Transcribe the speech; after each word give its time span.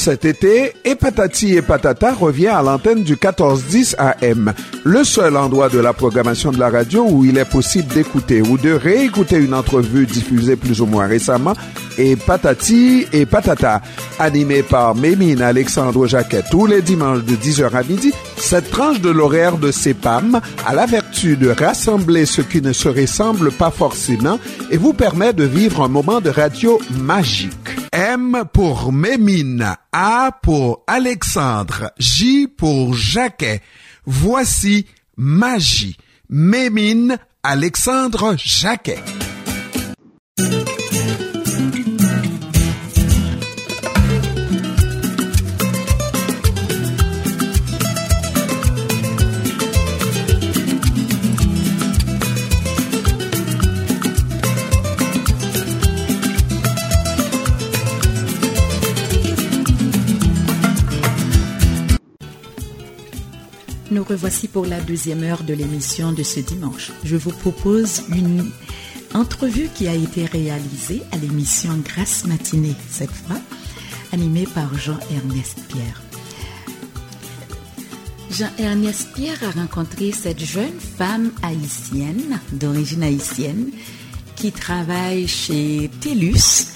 Cet 0.00 0.24
été, 0.24 0.72
et 0.86 0.94
Patati 0.94 1.56
et 1.56 1.60
Patata 1.60 2.14
revient 2.14 2.46
à 2.46 2.62
l'antenne 2.62 3.02
du 3.02 3.12
1410 3.22 3.96
AM, 3.98 4.54
le 4.82 5.04
seul 5.04 5.36
endroit 5.36 5.68
de 5.68 5.78
la 5.78 5.92
programmation 5.92 6.50
de 6.52 6.58
la 6.58 6.70
radio 6.70 7.06
où 7.06 7.26
il 7.26 7.36
est 7.36 7.44
possible 7.44 7.92
d'écouter 7.92 8.40
ou 8.40 8.56
de 8.56 8.70
réécouter 8.70 9.36
une 9.36 9.52
entrevue 9.52 10.06
diffusée 10.06 10.56
plus 10.56 10.80
ou 10.80 10.86
moins 10.86 11.06
récemment 11.06 11.52
et 11.98 12.16
Patati 12.16 13.08
et 13.12 13.26
Patata, 13.26 13.82
animé 14.18 14.62
par 14.62 14.94
Mémine 14.94 15.42
Alexandre 15.42 16.06
Jacquet 16.06 16.44
tous 16.50 16.64
les 16.64 16.80
dimanches 16.80 17.24
de 17.24 17.36
10h 17.36 17.70
à 17.76 17.82
midi. 17.82 18.10
Cette 18.38 18.70
tranche 18.70 19.02
de 19.02 19.10
l'horaire 19.10 19.58
de 19.58 19.70
CEPAM 19.70 20.40
a 20.66 20.74
la 20.74 20.86
vertu 20.86 21.36
de 21.36 21.50
rassembler 21.50 22.24
ce 22.24 22.40
qui 22.40 22.62
ne 22.62 22.72
se 22.72 22.88
ressemble 22.88 23.52
pas 23.52 23.70
forcément 23.70 24.38
et 24.70 24.78
vous 24.78 24.94
permet 24.94 25.34
de 25.34 25.44
vivre 25.44 25.82
un 25.82 25.88
moment 25.88 26.22
de 26.22 26.30
radio 26.30 26.80
magique. 26.90 27.79
M 27.92 28.44
pour 28.52 28.92
Mémine, 28.92 29.76
A 29.92 30.30
pour 30.42 30.84
Alexandre, 30.86 31.92
J 31.98 32.46
pour 32.46 32.94
Jacquet. 32.94 33.62
Voici 34.06 34.86
Magie. 35.16 35.96
Mémine 36.28 37.18
Alexandre 37.42 38.34
Jacquet. 38.38 39.02
Revoici 64.10 64.48
pour 64.48 64.66
la 64.66 64.80
deuxième 64.80 65.22
heure 65.22 65.44
de 65.44 65.54
l'émission 65.54 66.10
de 66.10 66.24
ce 66.24 66.40
dimanche. 66.40 66.90
Je 67.04 67.16
vous 67.16 67.30
propose 67.30 68.02
une 68.08 68.50
entrevue 69.14 69.68
qui 69.72 69.86
a 69.86 69.94
été 69.94 70.24
réalisée 70.24 71.02
à 71.12 71.16
l'émission 71.16 71.70
Grâce 71.84 72.26
Matinée, 72.26 72.74
cette 72.90 73.12
fois, 73.12 73.36
animée 74.12 74.48
par 74.52 74.76
Jean-Ernest 74.76 75.60
Pierre. 75.68 76.02
Jean-Ernest 78.32 79.12
Pierre 79.14 79.38
a 79.44 79.60
rencontré 79.60 80.10
cette 80.10 80.44
jeune 80.44 80.80
femme 80.98 81.30
haïtienne, 81.44 82.40
d'origine 82.50 83.04
haïtienne, 83.04 83.70
qui 84.34 84.50
travaille 84.50 85.28
chez 85.28 85.88
TELUS 86.00 86.74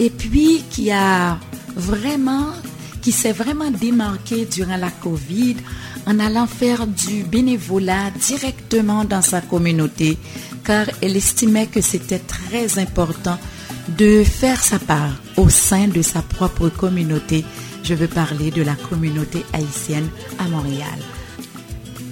et 0.00 0.10
puis 0.10 0.62
qui 0.68 0.90
a 0.90 1.38
vraiment, 1.76 2.52
qui 3.04 3.12
s'est 3.12 3.32
vraiment 3.32 3.70
démarquée 3.70 4.46
durant 4.46 4.78
la 4.78 4.90
COVID 4.90 5.56
en 6.06 6.18
allant 6.18 6.46
faire 6.46 6.86
du 6.86 7.22
bénévolat 7.22 8.10
directement 8.18 9.04
dans 9.04 9.20
sa 9.20 9.42
communauté, 9.42 10.16
car 10.64 10.86
elle 11.02 11.14
estimait 11.14 11.66
que 11.66 11.82
c'était 11.82 12.18
très 12.18 12.78
important 12.78 13.38
de 13.98 14.24
faire 14.24 14.58
sa 14.58 14.78
part 14.78 15.20
au 15.36 15.50
sein 15.50 15.86
de 15.88 16.00
sa 16.00 16.22
propre 16.22 16.70
communauté. 16.70 17.44
Je 17.82 17.92
veux 17.92 18.08
parler 18.08 18.50
de 18.50 18.62
la 18.62 18.74
communauté 18.74 19.44
haïtienne 19.52 20.08
à 20.38 20.48
Montréal. 20.48 20.98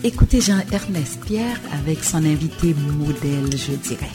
Écoutez 0.04 0.42
Jean-Ernest 0.42 1.24
Pierre 1.24 1.58
avec 1.72 2.04
son 2.04 2.18
invité 2.18 2.74
modèle, 2.98 3.50
je 3.56 3.72
dirais. 3.76 4.12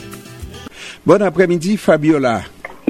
Bon 1.08 1.24
après-midi, 1.24 1.76
Fabiola. 1.76 2.42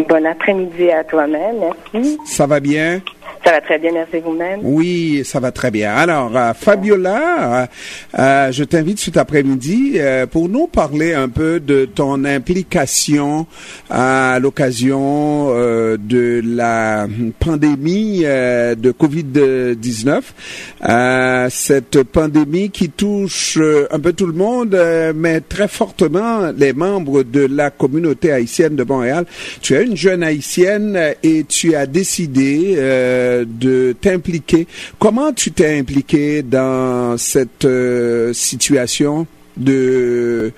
Bon 0.09 0.25
après-midi 0.25 0.91
à 0.91 1.05
toi-même, 1.05 1.71
merci. 1.93 2.17
Ça 2.25 2.45
va 2.45 2.59
bien? 2.59 3.01
Ça 3.47 3.53
va 3.53 3.61
très 3.61 3.79
bien, 3.79 3.93
merci 3.93 4.19
vous-même. 4.19 4.59
Oui, 4.61 5.21
ça 5.23 5.39
va 5.39 5.53
très 5.53 5.71
bien. 5.71 5.95
Alors, 5.95 6.35
euh, 6.35 6.51
Fabiola, 6.53 7.61
euh, 7.61 7.65
euh, 8.19 8.51
je 8.51 8.65
t'invite 8.65 8.99
cet 8.99 9.15
après-midi 9.15 9.99
pour 10.31 10.49
nous 10.49 10.67
parler 10.67 11.13
un 11.13 11.29
peu 11.29 11.61
de 11.61 11.85
ton 11.85 12.25
implication 12.25 13.47
à 13.89 14.37
l'occasion 14.41 15.47
de 15.47 16.41
la 16.43 17.07
pandémie 17.39 18.23
de 18.23 18.91
Covid-19. 18.91 21.49
cette 21.49 22.03
pandémie 22.03 22.69
qui 22.69 22.89
touche 22.89 23.59
un 23.91 23.99
peu 24.01 24.11
tout 24.11 24.27
le 24.27 24.33
monde, 24.33 24.77
mais 25.15 25.39
très 25.39 25.69
fortement 25.69 26.51
les 26.51 26.73
membres 26.73 27.23
de 27.23 27.47
la 27.49 27.69
communauté 27.69 28.33
haïtienne 28.33 28.75
de 28.75 28.83
Montréal. 28.83 29.25
Tu 29.61 29.73
es 29.73 29.85
une 29.85 29.95
jeune 29.95 30.21
haïtienne 30.21 30.99
et 31.23 31.45
tu 31.45 31.75
as 31.75 31.85
décidé 31.85 32.75
de 33.45 33.93
t'impliquer. 33.93 34.67
Comment 34.99 35.33
tu 35.33 35.51
t'es 35.51 35.77
impliqué 35.79 36.41
dans 36.41 37.17
cette 37.17 37.65
euh, 37.65 38.33
situation 38.33 39.27
de 39.55 40.51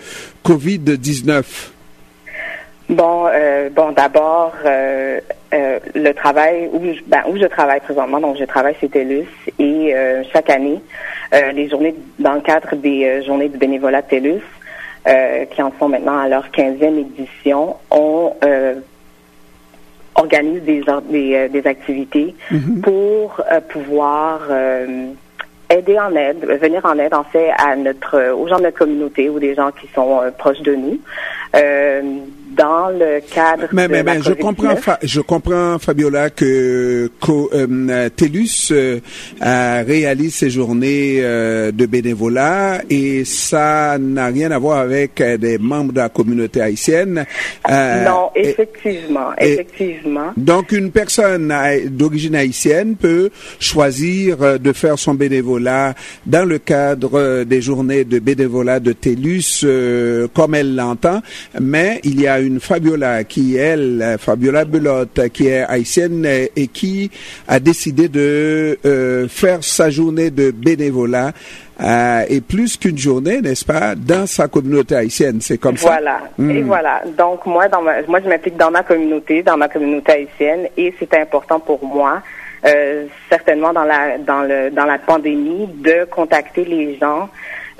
Covid-19? 0.46 1.44
Bon, 2.90 3.28
euh, 3.28 3.70
bon, 3.70 3.92
d'abord, 3.92 4.54
euh, 4.66 5.20
le 5.52 6.12
travail 6.14 6.70
où 6.74 6.82
je, 6.84 7.02
ben, 7.06 7.22
où 7.28 7.38
je 7.38 7.46
travaille 7.46 7.80
présentement, 7.82 8.20
donc 8.20 8.38
je 8.38 8.46
travaille 8.46 8.76
chez 8.82 8.90
TELUS 8.90 9.28
et 9.60 9.94
chaque 10.32 10.50
année, 10.50 10.80
les 11.32 11.70
journées 11.70 11.96
dans 12.18 12.34
le 12.34 12.42
cadre 12.42 12.76
des 12.76 13.24
journées 13.24 13.50
du 13.50 13.58
bénévolat 13.58 14.02
TELUS, 14.02 14.42
qui 15.52 15.62
en 15.62 15.72
sont 15.80 15.90
maintenant 15.90 16.20
à 16.20 16.28
leur 16.28 16.50
15e 16.50 17.00
édition, 17.00 17.76
ont 17.92 18.34
organise 20.20 20.62
des, 20.64 20.84
des, 21.10 21.36
euh, 21.36 21.48
des 21.48 21.68
activités 21.68 22.36
mhm. 22.52 22.82
pour 22.82 23.42
euh, 23.52 23.60
pouvoir 23.62 24.42
euh, 24.50 25.08
aider 25.70 26.00
en 26.00 26.16
aide, 26.16 26.46
venir 26.62 26.86
en 26.86 26.98
aide 26.98 27.14
en 27.14 27.24
fait 27.24 27.52
à 27.58 27.76
notre 27.76 28.32
aux 28.32 28.48
gens 28.48 28.58
de 28.58 28.64
notre 28.64 28.78
communauté 28.78 29.30
ou 29.30 29.40
des 29.40 29.54
gens 29.56 29.72
qui 29.72 29.88
sont 29.94 30.22
proches 30.38 30.62
de 30.62 30.74
nous 30.74 31.00
dans 32.60 32.90
le 32.90 33.22
cadre 33.22 33.68
mais, 33.72 33.88
de 33.88 33.92
mais, 33.94 34.04
la 34.04 34.16
mais 34.16 34.22
je 34.22 34.34
comprends 34.34 34.76
je 35.02 35.22
comprends 35.22 35.80
Fabiola 35.80 36.30
que, 36.30 37.10
euh, 37.30 38.10
TELUS 38.10 38.72
euh, 38.72 39.00
réalise 39.88 40.36
ces 40.36 40.50
journées 40.50 41.20
euh, 41.22 41.72
de 41.72 41.86
bénévolat 41.86 42.82
et 42.90 43.24
ça 43.24 43.98
n'a 43.98 44.28
rien 44.28 44.52
à 44.52 44.60
voir 44.60 44.80
avec 44.80 45.22
euh, 45.22 45.38
des 45.38 45.58
membres 45.58 45.94
de 45.94 46.00
la 46.00 46.10
communauté 46.10 46.60
haïtienne 46.62 47.26
non 47.70 48.32
effectivement 48.36 49.30
effectivement. 49.38 50.34
donc 50.36 50.74
une 50.74 50.92
personne 50.92 51.54
d'origine 51.86 52.36
haïtienne 52.36 52.98
peut 52.98 53.30
choisir 53.60 54.60
de 54.60 54.74
faire 54.74 55.00
son 55.00 55.14
bénévolat 55.14 55.94
dans 56.26 56.46
le 56.46 56.58
cadre 56.58 57.46
des 57.46 57.62
journées 57.62 58.04
de 58.04 58.20
bénévolat 58.20 58.82
de 58.82 58.92
TELUS 58.92 59.66
comme 60.34 60.56
elle 60.56 60.76
l'entend 60.76 61.22
mais 61.62 62.02
il 62.04 62.20
y 62.20 62.28
a 62.28 62.40
une 62.40 62.49
Fabiola 62.58 63.24
qui, 63.24 63.58
elle, 63.58 64.16
Fabiola 64.18 64.66
Belotte, 64.66 65.30
qui 65.30 65.48
est 65.48 65.62
haïtienne 65.62 66.26
et 66.26 66.68
qui 66.68 67.12
a 67.48 67.60
décidé 67.60 68.08
de 68.08 68.80
euh, 68.86 69.28
faire 69.28 69.64
sa 69.64 69.90
journée 69.90 70.32
de 70.32 70.52
bénévolat 70.52 71.34
euh, 71.82 72.24
et 72.28 72.42
plus 72.42 72.76
qu'une 72.78 72.98
journée, 72.98 73.42
n'est-ce 73.42 73.64
pas, 73.64 73.96
dans 73.96 74.26
sa 74.26 74.48
communauté 74.48 74.96
haïtienne. 74.96 75.40
C'est 75.40 75.58
comme 75.58 75.78
ça. 75.78 75.88
Voilà. 75.88 76.20
Et 76.40 76.62
hmm. 76.62 76.68
voilà. 76.68 77.02
Donc 77.18 77.46
moi, 77.46 77.68
dans 77.68 77.82
moi, 77.82 78.20
je 78.24 78.28
m'implique 78.28 78.58
dans 78.58 78.72
ma 78.72 78.84
communauté, 78.84 79.44
dans 79.44 79.58
ma 79.58 79.70
communauté 79.70 80.12
haïtienne, 80.12 80.68
et 80.76 80.94
c'est 81.00 81.14
important 81.14 81.60
pour 81.60 81.84
moi. 81.86 82.22
Euh, 82.66 83.06
certainement 83.30 83.72
dans 83.72 83.86
la 83.86 84.18
dans 84.18 84.42
le 84.42 84.70
dans 84.70 84.84
la 84.84 84.98
pandémie 84.98 85.68
de 85.76 86.04
contacter 86.12 86.66
les 86.66 86.98
gens 86.98 87.30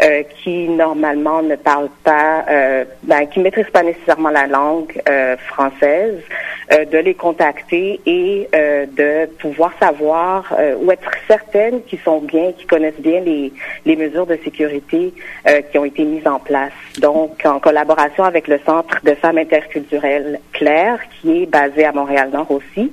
euh, 0.02 0.24
qui 0.42 0.70
normalement 0.70 1.42
ne 1.42 1.56
parlent 1.56 1.90
pas, 2.04 2.46
euh, 2.50 2.86
ben, 3.04 3.26
qui 3.28 3.40
maîtrisent 3.40 3.70
pas 3.72 3.84
nécessairement 3.84 4.30
la 4.30 4.48
langue 4.48 5.02
euh, 5.10 5.36
française, 5.38 6.22
euh, 6.72 6.86
de 6.86 6.98
les 6.98 7.16
contacter 7.16 8.00
et 8.06 8.48
de 8.52 9.26
pouvoir 9.40 9.74
savoir 9.80 10.56
ou 10.80 10.92
être 10.92 11.12
certaines 11.28 11.84
qu'ils 11.84 12.00
sont 12.00 12.20
bien, 12.20 12.52
qu'ils 12.54 12.68
connaissent 12.68 13.00
bien 13.00 13.20
les, 13.22 13.52
les 13.86 13.96
mesures 13.96 14.26
de 14.26 14.38
sécurité 14.44 15.14
qui 15.72 15.78
ont 15.78 15.86
été 15.86 16.04
mises 16.04 16.28
en 16.28 16.40
place. 16.40 16.72
Donc, 17.00 17.42
en 17.46 17.60
collaboration 17.60 18.24
avec 18.24 18.48
le 18.48 18.60
Centre 18.66 19.04
de 19.04 19.14
femmes 19.16 19.38
interculturelles 19.38 20.40
Claire, 20.54 21.00
qui 21.20 21.44
est 21.44 21.46
basé 21.46 21.86
à 21.86 21.92
Montréal-Nord 21.92 22.52
aussi, 22.52 22.92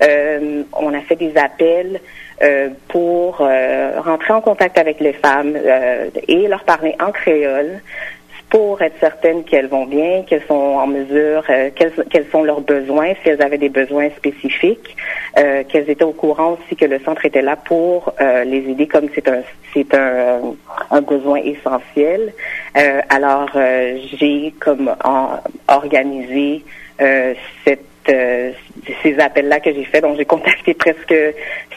on 0.00 0.94
a 0.94 1.00
fait 1.00 1.16
des 1.16 1.36
appels 1.36 2.00
euh, 2.40 2.68
pour 2.86 3.38
euh, 3.40 4.00
rentrer 4.00 4.32
en 4.32 4.40
contact 4.40 4.78
avec 4.78 5.00
les 5.00 5.12
femmes 5.12 5.56
euh, 5.56 6.08
et 6.28 6.46
leur 6.46 6.62
parler 6.62 6.94
en 7.04 7.10
créole 7.10 7.80
pour 8.48 8.80
être 8.80 8.94
certaines 9.00 9.42
qu'elles 9.42 9.66
vont 9.66 9.86
bien, 9.86 10.22
qu'elles 10.22 10.44
sont 10.46 10.54
en 10.54 10.86
mesure, 10.86 11.44
quels, 11.74 11.92
quels, 12.08 12.26
sont 12.30 12.44
leurs 12.44 12.60
besoins, 12.60 13.12
si 13.22 13.28
elles 13.28 13.42
avaient 13.42 13.58
des 13.58 13.68
besoins 13.68 14.08
spécifiques, 14.16 14.96
qu'elles 15.34 15.90
étaient 15.90 16.04
au 16.04 16.12
courant 16.12 16.52
aussi 16.52 16.74
que 16.74 16.86
le 16.86 16.98
centre 17.00 17.26
était 17.26 17.42
là 17.42 17.56
pour 17.56 18.14
les 18.18 18.70
aider 18.70 18.86
comme 18.86 19.08
c'est 19.14 19.28
un 19.28 19.42
c'est 19.74 19.92
un, 19.92 20.40
un, 20.90 21.02
besoin 21.02 21.40
essentiel. 21.40 22.32
alors 23.10 23.50
j'ai 24.18 24.54
comme 24.58 24.96
organisé 25.66 26.64
cette 27.66 27.87
ces 28.08 29.18
appels-là 29.18 29.60
que 29.60 29.72
j'ai 29.72 29.84
fait. 29.84 30.00
Donc, 30.00 30.16
j'ai 30.16 30.24
contacté 30.24 30.74
presque 30.74 31.14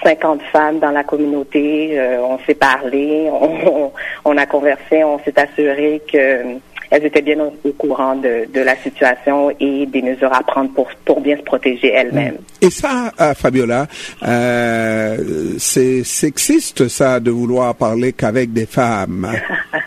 50 0.04 0.42
femmes 0.52 0.80
dans 0.80 0.92
la 0.92 1.04
communauté. 1.04 2.00
on 2.20 2.40
s'est 2.46 2.56
parlé, 2.56 3.30
on, 3.32 3.92
on, 4.26 4.38
a 4.38 4.46
conversé, 4.46 5.04
on 5.04 5.20
s'est 5.20 5.38
assuré 5.40 6.02
que 6.12 6.58
elles 6.92 7.06
étaient 7.06 7.22
bien 7.22 7.40
au, 7.40 7.72
courant 7.72 8.18
de, 8.18 8.52
de, 8.54 8.60
la 8.60 8.76
situation 8.76 9.50
et 9.62 9.86
des 9.86 10.02
mesures 10.02 10.34
à 10.34 10.44
prendre 10.44 10.72
pour, 10.74 10.90
pour 11.06 11.22
bien 11.22 11.38
se 11.38 11.42
protéger 11.42 11.88
elles-mêmes. 11.88 12.36
Et 12.60 12.70
ça, 12.70 13.14
euh, 13.20 13.34
Fabiola, 13.34 13.88
euh, 14.24 15.56
c'est 15.58 16.04
sexiste 16.04 16.90
ça 16.90 17.22
de 17.22 17.32
vouloir 17.32 17.74
parler 17.76 18.12
qu'avec 18.12 18.54
des 18.54 18.66
femmes. 18.66 19.32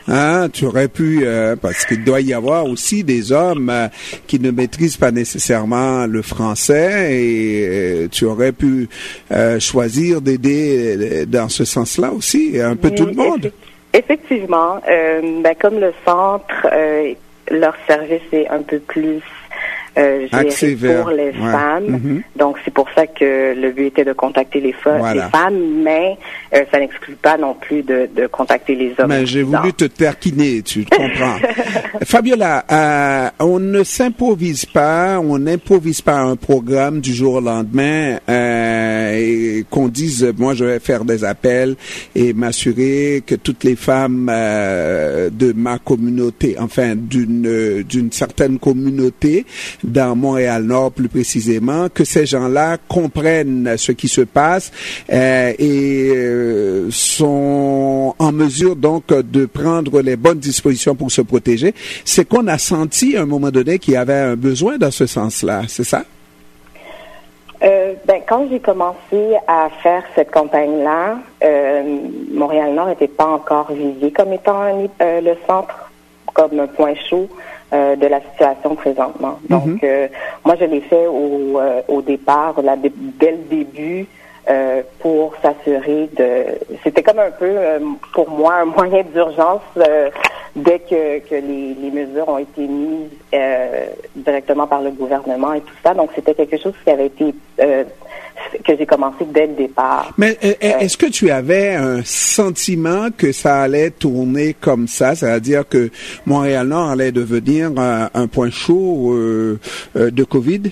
Hein? 0.07 0.51
Tu 0.53 0.67
aurais 0.67 0.89
pu, 0.89 1.21
euh, 1.23 1.57
parce 1.57 1.87
qu'il 1.87 2.05
doit 2.05 2.21
y 2.21 2.35
avoir 2.35 2.67
aussi 2.67 3.05
des 3.05 3.33
hommes 3.33 3.71
euh, 3.71 3.89
qui 4.27 4.39
ne 4.39 4.51
maîtrisent 4.51 4.99
pas 4.99 5.11
nécessairement 5.11 6.07
le 6.07 6.21
français 6.21 7.09
et 7.11 8.09
tu 8.11 8.27
aurais 8.27 8.53
pu 8.53 8.87
choisir 9.61 10.21
d'aider 10.21 11.25
dans 11.27 11.49
ce 11.49 11.65
sens-là 11.65 12.13
aussi, 12.13 12.61
un 12.61 12.77
peu 12.77 12.91
tout 12.91 13.07
le 13.07 13.15
monde. 13.15 13.51
Effectivement, 13.95 14.81
euh, 14.89 15.41
ben, 15.41 15.55
comme 15.55 15.79
le 15.79 15.95
centre, 16.05 16.67
euh, 16.73 17.15
leur 17.49 17.77
service 17.87 18.23
est 18.33 18.49
un 18.49 18.63
peu 18.63 18.81
plus 18.81 19.23
euh, 19.99 20.27
pour 20.31 21.11
les 21.11 21.33
femmes. 21.33 21.87
Mhm. 21.87 22.23
Donc, 22.37 22.57
c'est 22.65 22.73
pour 22.73 22.89
ça 22.95 23.07
que 23.07 23.55
le 23.55 23.73
but 23.73 23.87
était 23.87 24.05
de 24.05 24.13
contacter 24.13 24.61
les, 24.61 24.75
les 24.75 25.21
femmes, 25.33 25.83
mais 25.83 26.17
euh, 26.55 26.65
ça 26.71 26.81
n'exclut 26.81 27.17
pas 27.17 27.37
non 27.37 27.55
plus 27.55 27.83
de, 27.83 28.09
de 28.15 28.27
contacter 28.27 28.75
les 28.75 28.95
hommes. 28.99 29.09
Mais 29.09 29.27
j'ai 29.27 29.43
voulu 29.43 29.73
te 29.73 29.85
terquiner, 29.85 30.63
tu 30.63 30.85
comprends. 30.91 31.37
Fabiola, 32.05 32.65
euh, 32.71 33.31
on 33.41 33.59
ne 33.61 33.83
s'improvise 33.85 34.67
pas, 34.67 35.21
on 35.21 35.39
n'improvise 35.39 36.01
pas 36.01 36.19
un 36.19 36.37
programme 36.37 37.01
du 37.01 37.13
jour 37.13 37.35
au 37.35 37.41
lendemain 37.41 38.19
euh, 38.29 39.17
et 39.17 39.65
qu'on 39.71 39.89
dise, 39.89 40.33
moi, 40.37 40.55
je 40.55 40.65
vais 40.65 40.81
faire 40.81 41.05
des 41.05 41.25
appels 41.25 41.77
et 42.15 42.33
m'assurer 42.33 43.23
que 43.27 43.35
toutes 43.35 43.65
les 43.65 43.77
femmes 43.77 44.29
euh, 44.33 45.31
de 45.31 45.53
ma 45.53 45.79
communauté, 45.79 46.57
enfin, 46.59 46.95
d'une 46.97 47.83
d'une 47.83 48.13
certaine 48.13 48.59
communauté, 48.59 49.45
dans 49.85 50.17
Montréal-Nord 50.17 50.93
plus 50.93 51.09
précisément, 51.09 51.89
que 51.89 52.05
ces 52.05 52.27
gens-là 52.27 52.79
comprennent 52.89 53.75
ce 53.77 53.93
qui 53.93 54.09
se 54.09 54.23
passe 54.23 54.73
euh, 55.13 55.53
et 55.59 56.11
euh, 56.15 56.89
sont 56.91 58.15
en 58.19 58.33
mesure 58.33 58.77
donc 58.77 59.09
de 59.09 59.47
prendre 59.47 60.01
les 60.01 60.17
bonnes 60.17 60.39
dispositions 60.39 60.95
pour 60.95 61.11
se 61.11 61.21
protéger. 61.21 61.75
C'est 62.05 62.27
qu'on 62.27 62.47
a 62.47 62.59
senti 62.59 63.17
à 63.17 63.23
un 63.23 63.27
moment 63.27 63.51
donné 63.51 63.79
qu'il 63.79 63.95
y 63.95 63.97
avait 63.97 64.15
un 64.15 64.37
besoin 64.37 64.79
dans 64.79 64.91
ce 64.91 65.07
sens-là, 65.07 65.63
c'est 65.69 65.85
ça? 65.85 66.03
Euh, 67.63 67.95
ben, 68.07 68.21
quand 68.29 68.47
j'ai 68.51 68.61
commencé 68.61 69.37
à 69.47 69.69
faire 69.83 70.03
cette 70.15 70.31
campagne-là, 70.31 71.19
Montréal-Nord 72.33 72.89
n'était 72.89 73.09
pas 73.09 73.27
encore 73.27 73.73
visé 73.73 74.11
comme 74.11 74.33
étant 74.33 74.89
le 75.01 75.35
centre, 75.47 75.91
comme 76.35 76.59
un 76.59 76.67
point 76.67 76.95
chaud 77.09 77.29
euh, 77.75 77.97
de 77.97 78.07
la 78.07 78.21
situation 78.21 78.77
présentement. 78.77 79.41
Mhm. 79.49 79.59
Donc, 79.59 79.83
euh, 79.83 80.07
moi, 80.45 80.55
je 80.61 80.65
l'ai 80.65 80.81
fait 80.81 81.07
au, 81.09 81.59
euh, 81.59 81.83
au 81.89 82.03
départ, 82.03 82.63
là, 82.63 82.77
dès 82.77 83.33
le 83.33 83.39
début, 83.51 84.07
pour 85.01 85.33
s'assurer 85.43 86.11
de... 86.19 86.77
C'était 86.85 87.03
comme 87.03 87.19
un 87.19 87.31
peu, 87.31 87.57
pour 88.13 88.29
moi, 88.29 88.57
un 88.57 88.67
moyen 88.67 89.03
d'urgence 89.03 89.63
dès 90.55 90.81
que, 90.81 91.21
que 91.21 91.35
les, 91.35 91.75
les, 91.75 91.91
mesures 91.91 92.29
ont 92.29 92.37
été 92.37 92.67
mises 92.67 93.09
directement 94.15 94.67
par 94.67 94.83
le 94.83 94.91
gouvernement 94.91 95.55
et 95.55 95.63
tout 95.63 95.75
ça. 95.83 95.95
Donc, 95.95 96.11
c'était 96.15 96.35
quelque 96.35 96.59
chose 96.59 96.75
qui 96.85 96.91
avait 96.91 97.07
été 97.07 97.35
que 98.63 98.77
j'ai 98.77 98.87
commencé 98.87 99.25
dès 99.25 99.47
le 99.47 99.55
départ. 99.55 100.13
Mais 100.19 100.37
euh, 100.45 100.53
euh, 100.63 100.79
est-ce 100.81 100.97
que 100.97 101.07
tu 101.07 101.31
avais 101.31 101.75
un 101.75 102.03
sentiment 102.05 103.09
que 103.17 103.33
ça 103.33 103.63
allait 103.63 103.91
tourner 103.91 104.55
comme 104.55 104.89
ça, 104.89 105.15
c'est-à-dire 105.15 105.69
que 105.69 105.91
Montréal-Nord 106.27 106.91
allait 106.91 107.13
devenir 107.13 107.71
un, 107.77 108.27
point 108.27 108.51
chaud 108.51 109.13
euh, 109.13 109.59
de 109.95 110.25
Covid? 110.25 110.63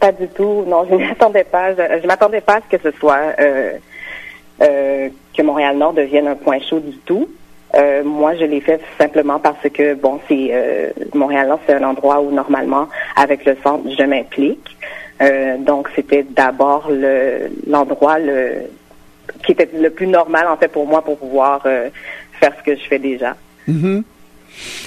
Pas 0.00 0.12
du 0.12 0.28
tout. 0.28 0.64
Non, 0.66 0.86
je 0.88 0.94
ne 0.94 1.00
m'attendais 1.08 1.44
pas. 1.44 1.74
Je, 1.74 2.06
m'attendais 2.06 2.40
pas 2.40 2.56
à 2.56 2.60
ce 2.60 2.76
que 2.76 2.82
ce 2.82 2.96
soit 2.98 3.34
que 4.58 5.42
Montréal-Nord 5.42 5.94
devienne 5.94 6.28
un 6.28 6.36
point 6.36 6.58
chaud 6.60 6.80
du 6.80 6.96
tout. 6.98 7.28
moi, 8.04 8.34
je 8.36 8.44
l'ai 8.44 8.60
fait 8.60 8.80
simplement 8.98 9.38
parce 9.38 9.68
que, 9.72 9.94
bon, 9.94 10.20
c'est 10.28 10.92
Montréal-Nord, 11.14 11.60
c'est 11.66 11.74
un 11.74 11.84
endroit 11.84 12.20
où 12.20 12.30
normalement, 12.30 12.88
avec 13.16 13.44
le 13.44 13.56
centre, 13.62 13.84
je 13.96 14.04
m'implique. 14.04 14.76
Euh, 15.22 15.56
donc, 15.58 15.88
c'était 15.94 16.24
d'abord 16.24 16.90
le, 16.90 17.50
l'endroit 17.66 18.18
le, 18.18 18.62
qui 19.44 19.52
était 19.52 19.68
le 19.74 19.90
plus 19.90 20.06
normal, 20.06 20.48
en 20.48 20.56
fait, 20.56 20.68
pour 20.68 20.86
moi, 20.86 21.02
pour 21.02 21.18
pouvoir 21.18 21.62
euh, 21.66 21.88
faire 22.40 22.52
ce 22.58 22.62
que 22.64 22.76
je 22.76 22.86
fais 22.88 22.98
déjà. 22.98 23.36
Mm-hmm. 23.68 24.02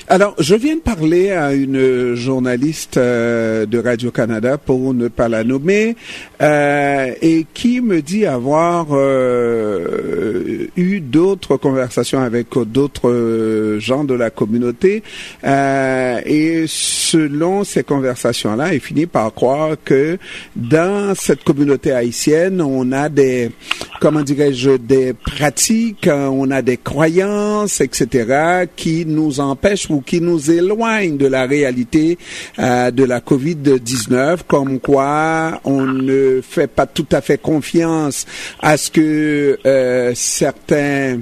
Alors, 0.07 0.35
je 0.39 0.55
viens 0.55 0.75
de 0.75 0.81
parler 0.81 1.31
à 1.31 1.53
une 1.53 2.15
journaliste 2.15 2.97
euh, 2.97 3.65
de 3.65 3.77
Radio-Canada, 3.77 4.57
pour 4.57 4.93
ne 4.93 5.07
pas 5.07 5.27
la 5.27 5.43
nommer, 5.43 5.95
euh, 6.41 7.11
et 7.21 7.45
qui 7.53 7.81
me 7.81 8.01
dit 8.01 8.25
avoir 8.25 8.87
euh, 8.91 10.67
eu 10.75 11.01
d'autres 11.01 11.57
conversations 11.57 12.21
avec 12.21 12.47
d'autres 12.57 13.77
gens 13.79 14.03
de 14.03 14.13
la 14.13 14.29
communauté, 14.29 15.03
et 15.43 16.65
selon 16.67 17.63
ces 17.63 17.83
conversations-là, 17.83 18.73
il 18.73 18.79
finit 18.79 19.05
par 19.05 19.33
croire 19.33 19.75
que 19.83 20.17
dans 20.55 21.13
cette 21.15 21.43
communauté 21.43 21.91
haïtienne, 21.91 22.61
on 22.61 22.91
a 22.91 23.09
des, 23.09 23.51
comment 23.99 24.21
dirais-je, 24.21 24.71
des 24.77 25.13
pratiques, 25.13 26.09
on 26.09 26.49
a 26.51 26.61
des 26.61 26.77
croyances, 26.77 27.81
etc., 27.81 28.67
qui 28.75 29.05
nous 29.05 29.39
empêchent 29.57 29.87
qui 30.05 30.21
nous 30.21 30.51
éloigne 30.51 31.17
de 31.17 31.25
la 31.25 31.47
réalité 31.47 32.17
euh, 32.59 32.91
de 32.91 33.03
la 33.03 33.21
COVID-19, 33.21 34.39
comme 34.47 34.79
quoi 34.79 35.59
on 35.63 35.81
ne 35.85 36.41
fait 36.41 36.67
pas 36.67 36.85
tout 36.85 37.07
à 37.11 37.21
fait 37.21 37.39
confiance 37.39 38.25
à 38.59 38.77
ce 38.77 38.91
que 38.91 39.57
euh, 39.65 40.11
certains 40.15 41.19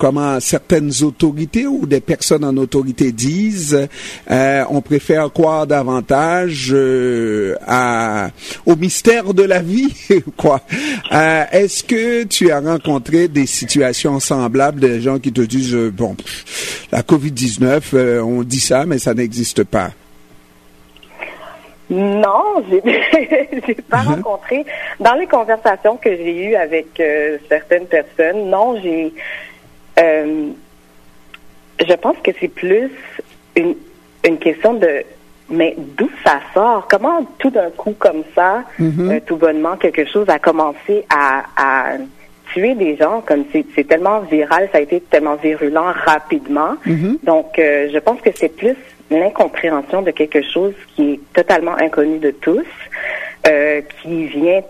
comment 0.00 0.40
certaines 0.40 0.90
autorités 1.02 1.66
ou 1.66 1.84
des 1.84 2.00
personnes 2.00 2.42
en 2.42 2.56
autorité 2.56 3.12
disent, 3.12 3.86
euh, 4.30 4.64
on 4.70 4.80
préfère 4.80 5.30
croire 5.30 5.66
davantage 5.66 6.70
euh, 6.72 7.54
à, 7.66 8.30
au 8.64 8.76
mystère 8.76 9.34
de 9.34 9.42
la 9.42 9.60
vie, 9.60 9.94
quoi. 10.38 10.62
Euh, 11.12 11.44
Est-ce 11.52 11.84
que 11.84 12.24
tu 12.24 12.50
as 12.50 12.60
rencontré 12.60 13.28
des 13.28 13.44
situations 13.44 14.18
semblables, 14.20 14.80
des 14.80 15.02
gens 15.02 15.18
qui 15.18 15.32
te 15.32 15.42
disent, 15.42 15.74
euh, 15.74 15.90
bon, 15.90 16.16
la 16.90 17.02
COVID-19, 17.02 17.82
euh, 17.92 18.22
on 18.22 18.42
dit 18.42 18.60
ça, 18.60 18.86
mais 18.86 18.98
ça 18.98 19.12
n'existe 19.12 19.64
pas? 19.64 19.90
Non, 21.90 22.64
j'ai 22.70 22.80
j'ai 23.66 23.74
pas 23.74 23.98
uh-huh. 23.98 24.14
rencontré. 24.14 24.64
Dans 24.98 25.14
les 25.14 25.26
conversations 25.26 25.98
que 25.98 26.08
j'ai 26.16 26.46
eues 26.46 26.54
avec 26.54 27.02
certaines 27.48 27.86
personnes, 27.86 28.48
non, 28.48 28.80
j'ai 28.80 29.12
euh, 30.00 30.48
je 31.78 31.94
pense 31.94 32.16
que 32.24 32.30
c'est 32.38 32.48
plus 32.48 32.90
une, 33.56 33.74
une 34.24 34.38
question 34.38 34.74
de 34.74 35.04
mais 35.50 35.74
d'où 35.96 36.08
ça 36.24 36.40
sort? 36.54 36.86
Comment 36.88 37.24
tout 37.38 37.50
d'un 37.50 37.70
coup 37.70 37.94
comme 37.98 38.22
ça, 38.34 38.62
mm-hmm. 38.78 39.10
euh, 39.10 39.20
tout 39.26 39.36
bonnement, 39.36 39.76
quelque 39.76 40.06
chose 40.06 40.28
a 40.28 40.38
commencé 40.38 41.04
à, 41.10 41.44
à 41.56 41.96
tuer 42.52 42.74
des 42.76 42.96
gens? 42.96 43.20
Comme 43.26 43.44
c'est 43.52 43.88
tellement 43.88 44.20
viral, 44.20 44.68
ça 44.72 44.78
a 44.78 44.80
été 44.80 45.00
tellement 45.00 45.34
virulent 45.34 45.92
rapidement. 45.92 46.76
Mm-hmm. 46.86 47.24
Donc, 47.24 47.58
euh, 47.58 47.88
je 47.92 47.98
pense 47.98 48.20
que 48.20 48.30
c'est 48.34 48.54
plus 48.56 48.76
l'incompréhension 49.10 50.02
de 50.02 50.12
quelque 50.12 50.40
chose 50.42 50.74
qui 50.94 51.14
est 51.14 51.20
totalement 51.34 51.76
inconnu 51.76 52.18
de 52.18 52.30
tous, 52.30 52.66
euh, 53.48 53.80
qui 54.00 54.26
vient 54.26 54.62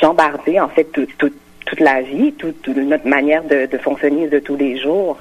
chambarder 0.00 0.58
en 0.58 0.68
fait 0.68 0.84
tout, 0.84 1.06
tout, 1.16 1.30
toute 1.72 1.80
la 1.80 2.02
vie, 2.02 2.32
toute, 2.32 2.68
notre 2.68 3.08
manière 3.08 3.42
de, 3.44 3.78
fonctionner 3.78 4.26
de 4.28 4.38
tous 4.40 4.56
les 4.56 4.76
jours. 4.78 5.16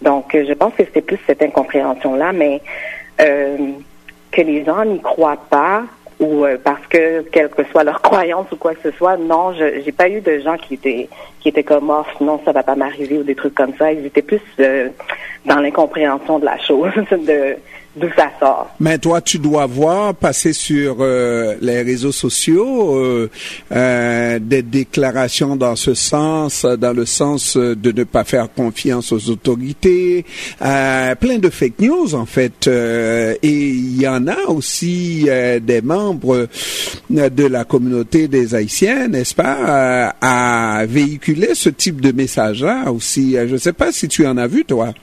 Donc, 0.00 0.34
euh, 0.34 0.44
je 0.48 0.52
pense 0.52 0.74
que 0.74 0.82
c'est 0.92 1.00
plus 1.00 1.18
cette 1.28 1.40
incompréhension-là, 1.40 2.32
mais 2.32 2.60
euh, 3.20 3.56
que 4.32 4.40
les 4.42 4.64
gens 4.64 4.84
n'y 4.84 5.00
croient 5.00 5.44
pas 5.48 5.84
ou 6.18 6.44
euh, 6.44 6.58
parce 6.62 6.84
que 6.88 7.20
quelle 7.30 7.50
que 7.50 7.62
soit 7.70 7.84
leur 7.84 8.02
croyance 8.10 8.50
ou 8.50 8.56
quoi 8.56 8.74
que 8.74 8.90
ce 8.90 8.96
soit, 8.96 9.16
non, 9.16 9.52
je 9.52 9.80
j'ai 9.84 9.92
pas 9.92 10.08
eu 10.08 10.20
de 10.20 10.40
gens 10.40 10.56
qui 10.56 10.74
étaient 10.74 11.08
qui 11.38 11.50
étaient 11.50 11.62
comme 11.62 11.88
oh 11.88 12.04
non 12.20 12.40
ça 12.44 12.50
va 12.50 12.64
pas 12.64 12.74
m'arriver 12.74 13.18
ou 13.18 13.22
des 13.22 13.36
trucs 13.36 13.54
comme 13.54 13.74
ça. 13.78 13.92
Ils 13.92 14.04
étaient 14.04 14.22
plus 14.22 14.42
dans 15.46 15.60
l'incompréhension 15.60 16.40
de 16.40 16.46
la 16.46 16.58
chose, 16.58 16.90
Mais 18.80 18.98
toi, 18.98 19.20
tu 19.20 19.38
dois 19.38 19.66
voir 19.66 20.14
passer 20.14 20.54
sur 20.54 20.96
euh, 21.00 21.56
les 21.60 21.82
réseaux 21.82 22.12
sociaux 22.12 22.96
euh, 22.96 23.30
euh, 23.70 24.38
des 24.38 24.62
déclarations 24.62 25.56
dans 25.56 25.76
ce 25.76 25.92
sens, 25.92 26.64
dans 26.64 26.94
le 26.94 27.04
sens 27.04 27.56
de 27.56 27.92
ne 27.92 28.04
pas 28.04 28.24
faire 28.24 28.48
confiance 28.52 29.12
aux 29.12 29.28
autorités, 29.28 30.24
plein 30.58 31.38
de 31.38 31.50
fake 31.50 31.80
news 31.80 32.14
en 32.14 32.24
fait. 32.24 32.66
et 32.66 33.38
il 33.42 34.00
y 34.00 34.08
en 34.08 34.26
a 34.26 34.48
aussi 34.48 35.28
des 35.62 35.82
membres 35.82 36.48
de 37.10 37.46
la 37.46 37.64
communauté 37.64 38.26
des 38.26 38.54
Haïtiens, 38.54 39.08
n'est-ce 39.08 39.34
pas, 39.34 40.14
à 40.20 40.86
véhiculer 40.86 41.54
ce 41.54 41.68
type 41.68 42.00
de 42.00 42.12
message-là 42.12 42.90
aussi. 42.90 43.32
Je 43.32 43.52
ne 43.52 43.58
sais 43.58 43.72
pas 43.74 43.92
si 43.92 44.08
tu 44.08 44.26
en 44.26 44.38
as 44.38 44.46
vu, 44.46 44.64
toi. 44.64 44.94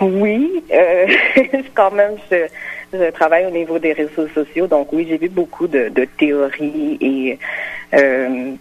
Oui, 0.00 0.62
euh, 0.72 1.06
quand 1.74 1.90
même, 1.90 2.16
je, 2.30 3.10
travaille 3.10 3.46
au 3.46 3.50
niveau 3.50 3.78
des 3.78 3.92
réseaux 3.92 4.28
sociaux, 4.28 4.66
donc 4.66 4.92
oui, 4.92 5.06
j'ai 5.08 5.18
vu 5.18 5.28
beaucoup 5.28 5.66
de, 5.66 5.90
théories 6.18 6.98
et 7.00 7.38
euh, 7.94 8.52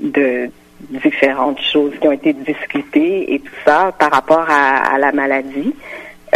de 0.00 0.50
différentes 0.90 1.60
choses 1.60 1.92
qui 2.00 2.06
ont 2.06 2.12
été 2.12 2.32
discutées 2.32 3.34
et 3.34 3.40
tout 3.40 3.54
ça 3.64 3.92
par 3.98 4.12
rapport 4.12 4.46
à, 4.48 4.98
la 4.98 5.12
maladie. 5.12 5.74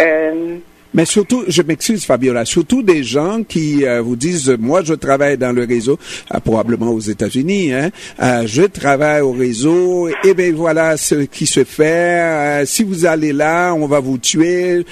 Euh, 0.01 0.57
mais 0.95 1.05
surtout, 1.05 1.45
je 1.49 1.63
m'excuse 1.63 2.05
Fabiola, 2.05 2.45
surtout 2.45 2.83
des 2.83 3.03
gens 3.03 3.43
qui 3.43 3.87
euh, 3.87 4.01
vous 4.01 4.17
disent, 4.17 4.51
moi 4.59 4.83
je 4.83 4.95
travaille 4.95 5.37
dans 5.39 5.53
le 5.53 5.65
réseau, 5.65 5.99
euh, 6.35 6.41
probablement 6.41 6.91
aux 6.91 7.01
États-Unis, 7.01 7.73
hein, 7.73 7.91
euh, 8.23 8.43
je 8.47 8.63
travaille 8.63 9.21
au 9.21 9.33
réseau, 9.33 10.09
et 10.25 10.35
bien 10.35 10.53
voilà 10.53 10.97
ce 10.97 11.15
qui 11.15 11.47
se 11.47 11.65
fait, 11.65 12.65
si 12.67 12.83
vous 12.83 13.07
allez 13.07 13.33
là, 13.33 13.73
on 13.73 13.87
va 13.87 14.01
vous 14.01 14.19
tuer. 14.19 14.85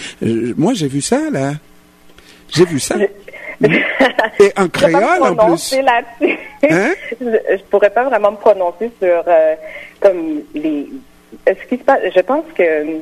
moi 0.57 0.75
j'ai 0.75 0.89
vu 0.89 1.01
ça 1.01 1.31
là. 1.31 1.53
J'ai 2.53 2.65
vu 2.65 2.81
ça. 2.81 2.97
Et 4.41 4.53
en 4.57 4.69
créole 4.69 5.23
en 5.23 5.37
plus. 5.37 5.75
Hein? 5.75 6.03
je, 7.21 7.27
je 7.51 7.63
pourrais 7.69 7.91
pas 7.91 8.05
vraiment 8.05 8.33
me 8.33 8.37
prononcer 8.39 8.91
sur 9.01 9.23
comme 10.01 10.43
les. 10.55 10.89
Ce 11.47 11.69
qui 11.69 11.77
se 11.77 11.85
passe, 11.85 12.01
je 12.15 12.21
pense 12.21 12.45
que 12.57 12.63
euh, 12.63 12.99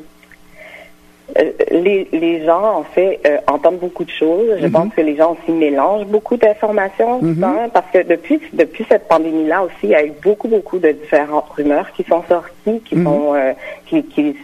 les, 1.71 2.09
les 2.13 2.45
gens, 2.45 2.79
en 2.79 2.85
fait, 2.85 3.21
euh, 3.27 3.39
entendent 3.47 3.79
beaucoup 3.79 4.05
de 4.05 4.11
choses. 4.11 4.57
Je 4.61 4.67
mhm. 4.67 4.73
pense 4.73 4.95
que 4.95 5.01
les 5.01 5.17
gens 5.17 5.33
aussi 5.33 5.53
mélangent 5.53 6.07
beaucoup 6.07 6.37
d'informations, 6.37 7.21
mhm. 7.21 7.45
hein, 7.45 7.69
parce 7.73 7.91
que 7.93 8.03
depuis 8.03 8.41
depuis 8.53 8.85
cette 8.89 9.09
pandémie-là 9.09 9.65
aussi, 9.65 9.75
il 9.85 9.91
y 9.91 9.95
a 9.95 10.05
eu 10.05 10.13
beaucoup 10.23 10.49
beaucoup 10.49 10.79
de 10.79 10.93
différentes 10.93 11.49
rumeurs 11.51 11.93
qui 11.93 12.05
sont 12.05 12.23
sorties, 12.29 12.81
qui 12.85 12.97
mhm. 12.97 13.05
sont 13.05 13.35
euh, 13.35 13.53
qui, 13.87 14.03
qui, 14.05 14.37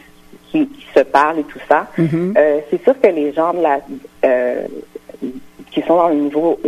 qui, 0.51 0.69
se 0.95 1.01
parlent 1.01 1.41
et 1.41 1.45
tout 1.45 1.59
ça. 1.69 1.89
c'est 1.97 2.83
sûr 2.85 2.95
que 3.01 3.09
les 3.09 3.33
gens 3.33 3.53
de 3.53 3.63
la 3.63 3.81
qui 5.75 5.83
sont 5.83 5.97
dans 5.97 6.09
le 6.09 6.15
niveau 6.15 6.59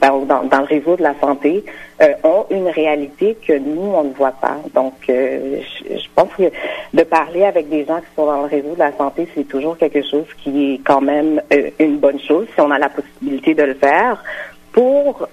dans, 0.00 0.42
dans, 0.44 0.58
le 0.58 0.64
réseau 0.64 0.96
de 0.96 1.02
la 1.02 1.14
santé 1.20 1.64
euh, 2.02 2.14
ont 2.24 2.46
une 2.50 2.68
réalité 2.68 3.36
que 3.46 3.52
nous 3.52 3.92
on 3.94 4.04
ne 4.04 4.14
voit 4.14 4.32
pas. 4.32 4.56
Donc 4.74 4.94
euh, 5.08 5.60
je, 5.60 5.96
je, 5.98 6.08
pense 6.14 6.30
que 6.36 6.50
de 6.94 7.02
parler 7.02 7.44
avec 7.44 7.68
des 7.68 7.84
gens 7.84 8.00
qui 8.00 8.06
sont 8.16 8.26
dans 8.26 8.42
le 8.42 8.48
réseau 8.48 8.74
de 8.74 8.78
la 8.78 8.96
santé, 8.96 9.28
c'est 9.34 9.46
toujours 9.46 9.76
quelque 9.76 10.02
chose 10.02 10.26
qui 10.42 10.74
est 10.74 10.80
quand 10.84 11.02
même 11.02 11.42
euh, 11.52 11.70
une 11.78 11.98
bonne 11.98 12.18
chose 12.20 12.46
si 12.54 12.60
on 12.60 12.70
a 12.70 12.78
la 12.78 12.88
possibilité 12.88 13.54
de 13.54 13.62
le 13.64 13.74
faire 13.74 14.24
pour 14.72 15.28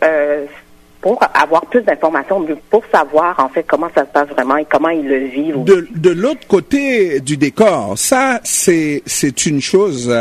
pour 1.01 1.19
avoir 1.33 1.65
plus 1.65 1.81
d'informations, 1.81 2.45
pour 2.69 2.83
savoir 2.91 3.39
en 3.39 3.49
fait 3.49 3.65
comment 3.67 3.89
ça 3.93 4.01
se 4.01 4.11
passe 4.11 4.29
vraiment 4.29 4.57
et 4.57 4.65
comment 4.65 4.89
ils 4.89 5.07
le 5.07 5.25
vivent. 5.25 5.63
De, 5.63 5.87
de 5.95 6.09
l'autre 6.11 6.47
côté 6.47 7.19
du 7.19 7.37
décor, 7.37 7.97
ça 7.97 8.39
c'est 8.43 9.01
c'est 9.05 9.45
une 9.45 9.61
chose. 9.61 10.13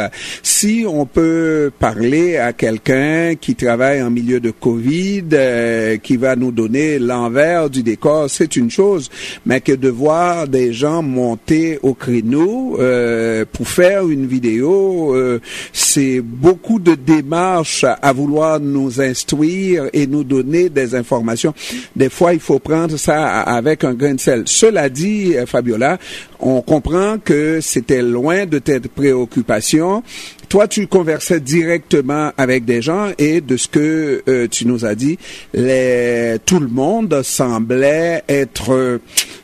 Si 0.43 0.85
on 0.89 1.05
peut 1.05 1.71
parler 1.79 2.39
à 2.39 2.53
quelqu'un 2.53 3.35
qui 3.39 3.55
travaille 3.55 4.03
en 4.03 4.11
milieu 4.11 4.41
de 4.41 4.51
Covid, 4.51 5.25
euh, 5.33 5.97
qui 5.99 6.17
va 6.17 6.35
nous 6.37 6.51
donner 6.51 6.99
l'envers 6.99 7.69
du 7.69 7.83
décor, 7.83 8.31
c'est 8.31 8.57
une 8.57 8.71
chose. 8.71 9.11
Mais 9.45 9.61
que 9.61 9.73
de 9.73 9.89
voir 9.89 10.49
des 10.49 10.73
gens 10.73 11.03
monter 11.03 11.79
au 11.83 11.95
créneau 11.95 12.77
euh, 12.81 13.45
pour 13.53 13.69
faire 13.69 14.09
une 14.09 14.27
vidéo, 14.27 15.15
euh, 15.15 15.41
c'est 15.73 16.21
beaucoup 16.21 16.79
de 16.79 16.95
démarches 16.95 17.85
à 17.85 18.13
vouloir 18.13 18.61
nous 18.61 19.01
instruire 19.01 19.89
et 19.93 20.07
nous 20.07 20.25
donner 20.25 20.70
des 20.73 20.95
informations. 20.95 21.55
Des 21.95 22.09
fois, 22.09 22.35
il 22.35 22.41
faut 22.41 22.59
prendre 22.59 22.97
ça 22.97 23.41
avec 23.43 23.85
un 23.85 23.95
grain 23.95 24.15
de 24.15 24.21
sel. 24.21 24.43
Cela 24.47 24.89
dit, 24.89 25.37
euh, 25.37 25.47
Fabiola, 25.47 25.99
on 26.41 26.63
comprend 26.63 27.19
que 27.19 27.61
c'était 27.61 28.03
loin 28.03 28.47
de 28.47 28.59
tes 28.59 28.81
préoccupations. 28.81 30.03
Toi, 30.49 30.67
tu 30.67 30.87
conversais 30.87 31.39
directement 31.41 32.33
avec 32.37 32.65
des 32.65 32.83
gens 32.83 33.11
et 33.19 33.41
de 33.41 33.57
ce 33.57 33.69
que 33.69 34.23
euh, 34.27 34.49
tu 34.49 34.67
nous 34.67 34.85
as 34.85 34.95
dit, 34.95 35.19
les, 35.55 36.39
tout 36.45 36.59
le 36.59 36.69
monde 36.69 37.23
semblait 37.23 38.25
être 38.29 39.01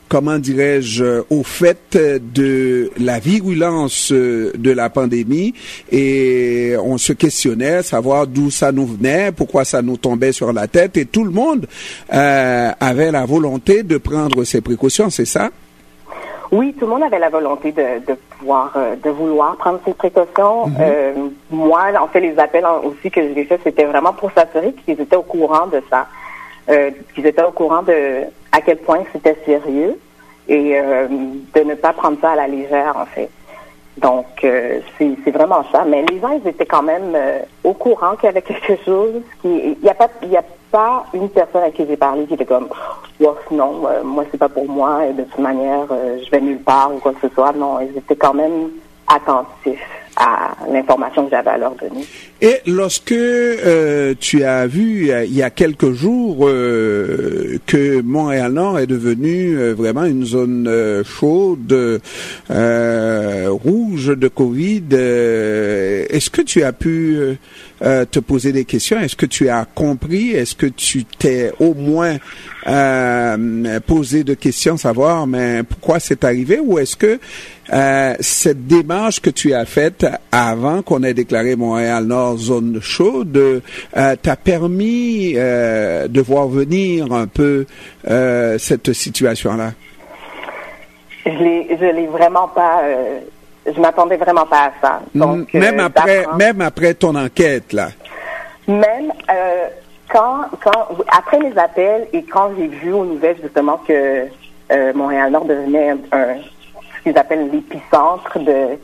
comment 0.07 0.37
dirais-je, 0.37 1.23
au 1.29 1.43
fait 1.43 1.97
de 1.97 2.91
la 2.99 3.19
virulence 3.19 4.11
de 4.11 4.71
la 4.71 4.89
pandémie 4.89 5.53
et 5.91 6.75
on 6.83 6.97
se 6.97 7.13
questionnait, 7.13 7.83
savoir 7.83 8.27
d'où 8.27 8.49
ça 8.49 8.71
nous 8.71 8.85
venait, 8.85 9.31
pourquoi 9.31 9.65
ça 9.65 9.81
nous 9.81 9.97
tombait 9.97 10.31
sur 10.31 10.53
la 10.53 10.67
tête 10.67 10.97
et 10.97 11.05
tout 11.05 11.23
le 11.23 11.31
monde 11.31 11.67
euh, 12.13 12.69
avait 12.79 13.11
la 13.11 13.25
volonté 13.25 13.83
de 13.83 13.97
prendre 13.97 14.43
ses 14.43 14.61
précautions, 14.61 15.09
c'est 15.09 15.25
ça? 15.25 15.49
Oui, 16.51 16.73
tout 16.79 16.85
le 16.85 16.91
monde 16.91 17.03
avait 17.03 17.19
la 17.19 17.29
volonté 17.29 17.71
de, 17.71 18.05
de 18.07 18.17
pouvoir, 18.39 18.71
euh, 18.77 18.95
de 18.95 19.09
vouloir 19.09 19.57
prendre 19.57 19.79
ses 19.85 19.93
précautions. 19.93 20.67
Mhm. 20.67 20.75
Euh, 20.79 21.13
moi, 21.51 21.87
en 21.99 22.07
fait, 22.07 22.21
les 22.21 22.37
appels 22.39 22.65
aussi 22.83 23.11
que 23.11 23.21
j'ai 23.33 23.43
fait, 23.45 23.59
c'était 23.63 23.85
vraiment 23.85 24.13
pour 24.13 24.31
s'assurer 24.31 24.73
qu'ils 24.85 24.99
étaient 24.99 25.15
au 25.15 25.23
courant 25.23 25.67
de 25.67 25.81
ça, 25.89 26.07
euh, 26.69 26.91
qu'ils 27.13 27.25
étaient 27.25 27.43
au 27.43 27.51
courant 27.51 27.83
de 27.83 28.23
à 28.57 28.61
quel 28.61 28.77
point 28.77 29.03
c'était 29.13 29.37
sérieux 29.45 29.99
et 30.47 30.79
euh, 30.79 31.07
de 31.07 31.61
ne 31.61 31.75
pas 31.75 31.93
prendre 31.93 32.17
ça 32.19 32.31
à 32.31 32.35
la 32.35 32.47
légère, 32.47 32.95
en 32.97 33.05
fait. 33.05 33.29
Donc, 33.97 34.25
euh, 34.43 34.79
c'est 34.97 35.31
vraiment 35.31 35.63
ça. 35.71 35.85
Mais 35.85 36.03
les 36.09 36.19
gens, 36.19 36.31
ils 36.31 36.47
étaient 36.47 36.65
quand 36.65 36.81
même 36.81 37.13
euh, 37.15 37.39
au 37.63 37.73
courant 37.73 38.15
qu'il 38.15 38.25
y 38.25 38.29
avait 38.29 38.41
quelque 38.41 38.75
chose. 38.83 39.21
Il 39.43 39.75
n'y 39.81 39.89
a, 39.89 39.93
pas, 39.93 40.05
a 40.05 40.43
pas 40.71 41.05
une 41.13 41.29
personne 41.29 41.63
à 41.63 41.71
qui 41.71 41.85
j'ai 41.87 41.97
parlé 41.97 42.25
qui 42.25 42.33
était 42.33 42.45
comme, 42.45 42.69
oh, 43.23 43.35
non, 43.51 43.83
moi, 44.03 44.23
c'est 44.31 44.37
pas 44.37 44.49
pour 44.49 44.67
moi, 44.67 45.05
et 45.05 45.13
de 45.13 45.23
toute 45.23 45.39
manière, 45.39 45.85
je 46.23 46.29
vais 46.31 46.41
nulle 46.41 46.61
part 46.61 46.91
ou 46.93 46.99
quoi 46.99 47.13
que 47.13 47.27
ce 47.27 47.33
soit. 47.33 47.51
Non, 47.53 47.79
ils 47.79 47.95
étaient 47.97 48.15
quand 48.15 48.33
même 48.33 48.71
attentifs 49.07 50.06
à 50.17 50.55
l'information 50.71 51.25
que 51.25 51.31
j'avais 51.31 51.51
à 51.51 51.57
leur 51.57 51.75
donner. 51.75 52.05
Et 52.41 52.57
lorsque 52.65 53.11
euh, 53.11 54.13
tu 54.19 54.43
as 54.43 54.67
vu 54.67 55.09
il 55.25 55.33
y 55.33 55.43
a 55.43 55.49
quelques 55.49 55.91
jours 55.93 56.47
euh, 56.47 57.57
que 57.65 58.01
Montréal-Nord 58.01 58.79
est 58.79 58.87
devenu 58.87 59.57
euh, 59.57 59.73
vraiment 59.73 60.05
une 60.05 60.25
zone 60.25 61.03
chaude, 61.03 62.01
rouge 62.49 64.07
de 64.07 64.27
Covid, 64.27 64.83
est-ce 64.93 66.29
que 66.29 66.41
tu 66.41 66.63
as 66.63 66.73
pu 66.73 67.37
te 67.79 68.19
poser 68.19 68.51
des 68.51 68.65
questions? 68.65 68.99
Est-ce 68.99 69.15
que 69.15 69.25
tu 69.25 69.49
as 69.49 69.65
compris? 69.65 70.31
Est-ce 70.31 70.55
que 70.55 70.67
tu 70.67 71.05
t'es 71.05 71.51
au 71.59 71.73
moins 71.73 72.17
posé 73.85 74.23
de 74.23 74.33
questions, 74.33 74.77
savoir 74.77 75.27
mais 75.27 75.63
pourquoi 75.63 75.99
c'est 75.99 76.23
arrivé? 76.23 76.59
Ou 76.59 76.79
est-ce 76.79 76.95
que 76.95 77.19
cette 78.19 78.67
démarche 78.67 79.21
que 79.21 79.29
tu 79.29 79.53
as 79.53 79.65
faite 79.65 80.06
avant 80.31 80.81
qu'on 80.81 81.03
ait 81.03 81.13
déclaré 81.13 81.55
Montréal-Nord 81.55 82.37
zone 82.37 82.79
chaude 82.81 83.37
euh, 83.37 84.15
t'a 84.15 84.35
permis 84.35 85.33
euh, 85.35 86.07
de 86.07 86.21
voir 86.21 86.47
venir 86.47 87.11
un 87.11 87.27
peu 87.27 87.65
euh, 88.09 88.57
cette 88.57 88.93
situation-là? 88.93 89.71
Je 91.25 91.31
ne 91.31 91.91
l'ai 91.91 92.07
vraiment 92.07 92.47
pas. 92.47 92.81
je 93.65 93.79
m'attendais 93.81 94.17
vraiment 94.17 94.45
pas 94.45 94.65
à 94.65 94.71
ça. 94.81 95.01
Donc, 95.13 95.53
même 95.53 95.79
après, 95.79 96.25
même 96.37 96.61
après 96.61 96.93
ton 96.93 97.15
enquête 97.15 97.73
là? 97.73 97.89
Même 98.67 99.11
quand, 100.09 100.45
quand, 100.63 100.87
après 101.07 101.39
les 101.39 101.57
appels 101.57 102.07
et 102.13 102.23
quand 102.23 102.51
j'ai 102.57 102.67
vu 102.67 102.93
aux 102.93 103.05
nouvelles 103.05 103.37
justement 103.41 103.81
que 103.87 104.25
Montréal-Nord 104.93 105.45
devenait 105.45 105.91
un, 106.11 106.35
ce 106.97 107.03
qu'ils 107.03 107.17
appellent 107.17 107.49
l'épicentre 107.51 108.39
de, 108.39 108.77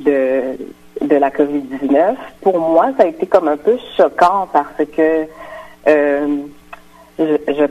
de, 0.00 0.56
de 1.00 1.16
la 1.16 1.30
COVID-19, 1.30 2.14
pour 2.40 2.58
moi, 2.58 2.90
ça 2.96 3.04
a 3.04 3.06
été 3.06 3.26
comme 3.26 3.48
un 3.48 3.56
peu 3.56 3.76
choquant 3.96 4.48
parce 4.52 4.84
que 4.96 5.26
euh, 5.88 6.36
je, 7.18 7.64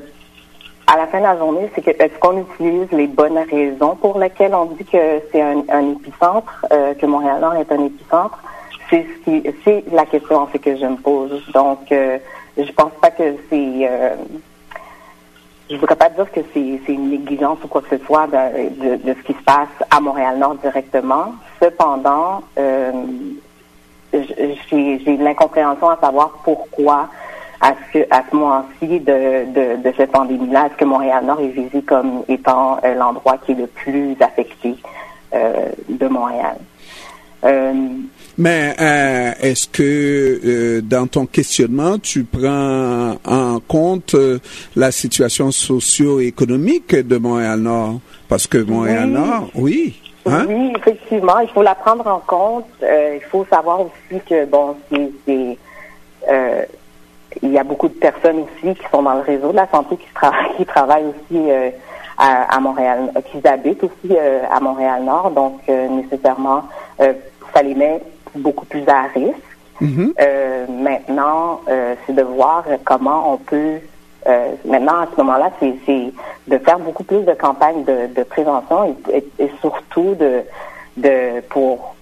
à 0.87 0.97
la 0.97 1.07
fin 1.07 1.19
de 1.19 1.23
la 1.23 1.37
journée, 1.37 1.69
c'est 1.73 1.81
que 1.81 1.91
est-ce 1.91 2.17
qu'on 2.19 2.41
utilise 2.41 2.91
les 2.91 3.07
bonnes 3.07 3.37
raisons 3.37 3.95
pour 3.95 4.19
lesquelles 4.19 4.53
on 4.53 4.65
dit 4.65 4.85
que 4.85 5.21
c'est 5.31 5.41
un, 5.41 5.91
épicentre, 5.91 6.65
euh, 6.71 6.93
que 6.93 7.05
Montréal-Nord 7.05 7.55
est 7.55 7.71
un 7.71 7.85
épicentre? 7.85 8.39
C'est 8.89 9.05
ce 9.05 9.23
qui, 9.23 9.53
c'est 9.63 9.85
la 9.91 10.05
question 10.05 10.37
en 10.37 10.47
fait 10.47 10.59
que 10.59 10.75
je 10.75 10.85
me 10.85 10.97
pose. 10.97 11.41
Donc, 11.53 11.91
euh, 11.91 12.17
je 12.57 12.71
pense 12.73 12.91
pas 13.01 13.11
que 13.11 13.35
c'est 13.49 13.89
je 15.71 15.77
ne 15.77 15.79
voudrais 15.79 15.95
pas 15.95 16.09
dire 16.09 16.29
que 16.29 16.41
c'est 16.53 16.93
une 16.93 17.11
négligence 17.11 17.57
ou 17.63 17.67
quoi 17.69 17.81
que 17.81 17.97
ce 17.97 18.05
soit 18.05 18.27
de, 18.27 19.13
ce 19.13 19.23
qui 19.25 19.31
se 19.31 19.43
passe 19.43 19.69
à 19.89 20.01
Montréal-Nord 20.01 20.55
directement. 20.55 21.33
Cependant, 21.61 22.41
euh, 22.57 22.91
j'ai 24.13 25.17
l'incompréhension 25.17 25.89
à 25.89 25.97
savoir 25.97 26.39
pourquoi 26.43 27.09
à 27.61 27.75
ce, 27.93 27.99
à 28.09 28.23
ce 28.29 28.35
moment-ci 28.35 28.99
de, 28.99 29.45
de, 29.53 29.83
de, 29.83 29.93
cette 29.95 30.11
pandémie-là, 30.11 30.65
est-ce 30.65 30.77
que 30.77 30.85
Montréal-Nord 30.85 31.41
est 31.41 31.49
visé 31.49 31.83
comme 31.83 32.23
étant 32.27 32.79
euh, 32.83 32.95
l'endroit 32.95 33.37
qui 33.45 33.51
est 33.51 33.55
le 33.55 33.67
plus 33.67 34.15
affecté 34.19 34.75
euh, 35.35 35.69
de 35.87 36.07
Montréal? 36.07 36.57
Euh, 37.43 37.73
Mais 38.39 38.75
est-ce 39.39 39.67
que 39.67 40.79
dans 40.79 41.05
ton 41.05 41.27
questionnement, 41.27 41.99
tu 41.99 42.23
prends 42.23 43.15
en 43.25 43.59
compte 43.59 44.15
la 44.75 44.91
situation 44.91 45.51
socio-économique 45.51 46.95
de 46.95 47.17
Montréal-Nord? 47.17 47.99
Parce 48.27 48.47
que 48.47 48.57
Montréal-Nord, 48.57 49.51
oui. 49.53 50.01
Hein? 50.25 50.45
Oui, 50.47 50.73
effectivement, 50.77 51.39
il 51.39 51.49
faut 51.49 51.63
la 51.63 51.75
prendre 51.75 52.05
en 52.07 52.19
compte. 52.19 52.67
il 52.81 53.23
faut 53.29 53.45
savoir 53.49 53.81
aussi 53.81 54.21
que, 54.27 54.45
bon, 54.45 54.75
c'est 54.89 55.57
il 57.41 57.51
y 57.51 57.57
a 57.57 57.63
beaucoup 57.63 57.87
de 57.87 57.93
personnes 57.93 58.39
aussi 58.39 58.75
qui 58.75 58.83
sont 58.91 59.03
dans 59.03 59.15
le 59.15 59.21
réseau 59.21 59.51
de 59.51 59.57
la 59.57 59.67
santé 59.69 59.97
qui, 59.97 60.07
qui 60.57 60.65
travaillent 60.65 61.05
aussi 61.05 61.51
euh, 61.51 61.69
à, 62.17 62.59
Montréal, 62.59 63.11
qui 63.31 63.45
habitent 63.47 63.83
aussi 63.83 64.11
euh, 64.11 64.43
à 64.51 64.59
Montréal-Nord. 64.59 65.31
Donc, 65.31 65.61
euh, 65.69 65.87
nécessairement, 65.87 66.63
ça 66.99 67.63
les 67.63 67.73
met 67.73 68.01
beaucoup 68.35 68.65
plus 68.65 68.83
à 68.87 69.03
risque. 69.13 69.35
Mm-hmm. 69.81 70.69
maintenant, 70.69 71.61
c'est 72.05 72.13
de 72.13 72.21
voir 72.21 72.63
comment 72.83 73.33
on 73.33 73.37
peut 73.37 73.79
maintenant, 74.65 75.01
à 75.01 75.07
ce 75.11 75.21
moment-là, 75.21 75.51
c'est 75.59 76.13
de 76.47 76.57
faire 76.57 76.79
beaucoup 76.79 77.03
plus 77.03 77.23
de 77.23 77.33
campagnes 77.33 77.83
de, 77.83 78.23
prévention 78.23 78.95
et, 79.11 79.51
surtout 79.61 80.15
de, 80.15 80.43
de 80.97 81.41
pour, 81.49 81.95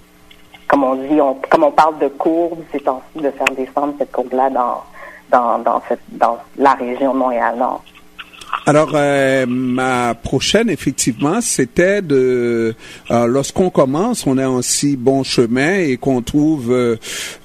comme 0.67 0.83
on 0.83 0.95
dit, 0.95 1.21
on, 1.21 1.35
comme 1.49 1.63
on 1.63 1.71
parle 1.71 1.97
de 1.99 2.07
courbes, 2.07 2.63
c'est 2.71 2.83
de 2.83 3.31
faire 3.31 3.47
descendre 3.55 3.93
cette 3.97 4.11
courbe-là 4.11 4.49
dans 4.49 4.83
dans, 5.29 5.59
dans, 5.59 5.81
cette, 5.87 6.01
dans 6.09 6.37
la 6.57 6.73
région 6.73 7.13
Montréal-Nord. 7.13 7.83
Alors, 8.69 8.91
euh, 8.93 9.47
ma 9.47 10.13
prochaine, 10.13 10.69
effectivement, 10.69 11.41
c'était 11.41 12.03
de, 12.03 12.75
euh, 13.09 13.25
lorsqu'on 13.25 13.71
commence, 13.71 14.27
on 14.27 14.37
est 14.37 14.45
en 14.45 14.61
si 14.61 14.95
bon 14.95 15.23
chemin 15.23 15.79
et 15.79 15.97
qu'on 15.97 16.21
trouve 16.21 16.71
euh, 16.71 16.95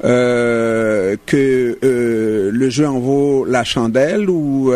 euh 0.05 1.17
que 1.25 1.79
euh, 1.83 2.51
le 2.53 2.69
jeu 2.69 2.87
en 2.87 2.99
vaut 2.99 3.47
la 3.47 3.65
chandelle 3.65 4.29
ou 4.29 4.71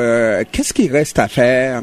qu'est-ce 0.51 0.73
qui 0.73 0.89
reste 0.89 1.19
à 1.19 1.29
faire? 1.29 1.83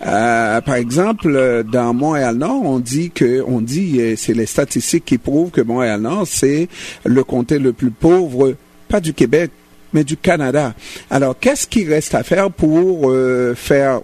Par 0.00 0.74
exemple, 0.74 1.62
dans 1.70 1.94
Montréal-Nord, 1.94 2.62
on 2.64 2.80
dit 2.80 3.12
que, 3.12 3.44
on 3.46 3.60
dit, 3.60 4.16
c'est 4.16 4.34
les 4.34 4.46
statistiques 4.46 5.04
qui 5.04 5.18
prouvent 5.18 5.52
que 5.52 5.60
Montréal-Nord, 5.60 6.26
c'est 6.26 6.68
le 7.04 7.22
comté 7.22 7.60
le 7.60 7.72
plus 7.72 7.92
pauvre, 7.92 8.56
pas 8.88 8.98
du 8.98 9.14
Québec, 9.14 9.52
mais 9.92 10.04
du 10.04 10.16
Canada. 10.16 10.74
Alors, 11.10 11.36
qu'est-ce 11.38 11.66
qui 11.66 11.84
reste 11.84 12.14
à 12.14 12.22
faire 12.22 12.50
pour 12.50 13.10
euh, 13.10 13.54
faire 13.54 14.00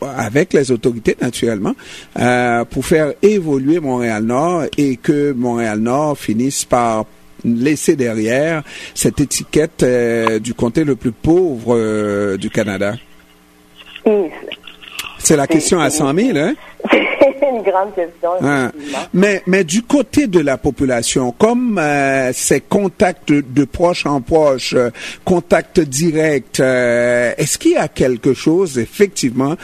avec 0.00 0.52
les 0.52 0.70
autorités 0.70 1.16
naturellement, 1.20 1.74
euh, 2.18 2.64
pour 2.64 2.84
faire 2.84 3.12
évoluer 3.22 3.80
Montréal-Nord 3.80 4.64
et 4.76 4.96
que 4.96 5.32
Montréal-Nord 5.32 6.18
finisse 6.18 6.64
par 6.64 7.06
laisser 7.44 7.96
derrière 7.96 8.62
cette 8.94 9.20
étiquette 9.20 9.82
euh, 9.82 10.38
du 10.38 10.52
comté 10.54 10.84
le 10.84 10.96
plus 10.96 11.12
pauvre 11.12 12.36
du 12.36 12.50
Canada? 12.50 12.94
C'est 15.18 15.36
la 15.36 15.46
question 15.46 15.80
à 15.80 15.88
100 15.88 16.14
000, 16.14 16.38
hein? 16.38 16.54
Une 17.42 17.62
grande 17.62 17.94
question. 17.94 18.30
Ah. 18.42 18.70
Mais, 19.12 19.42
mais 19.46 19.64
du 19.64 19.82
côté 19.82 20.26
de 20.26 20.40
la 20.40 20.56
population, 20.56 21.32
comme 21.32 21.78
euh, 21.78 22.32
ces 22.32 22.60
contacts 22.60 23.32
de, 23.32 23.64
proche 23.64 24.06
en 24.06 24.20
proche, 24.20 24.74
euh, 24.74 24.90
contacts 25.24 25.80
directs, 25.80 26.60
euh, 26.60 27.32
est-ce 27.36 27.58
qu'il 27.58 27.72
y 27.72 27.76
a 27.76 27.88
quelque 27.88 28.34
chose, 28.34 28.78
effectivement, 28.78 29.56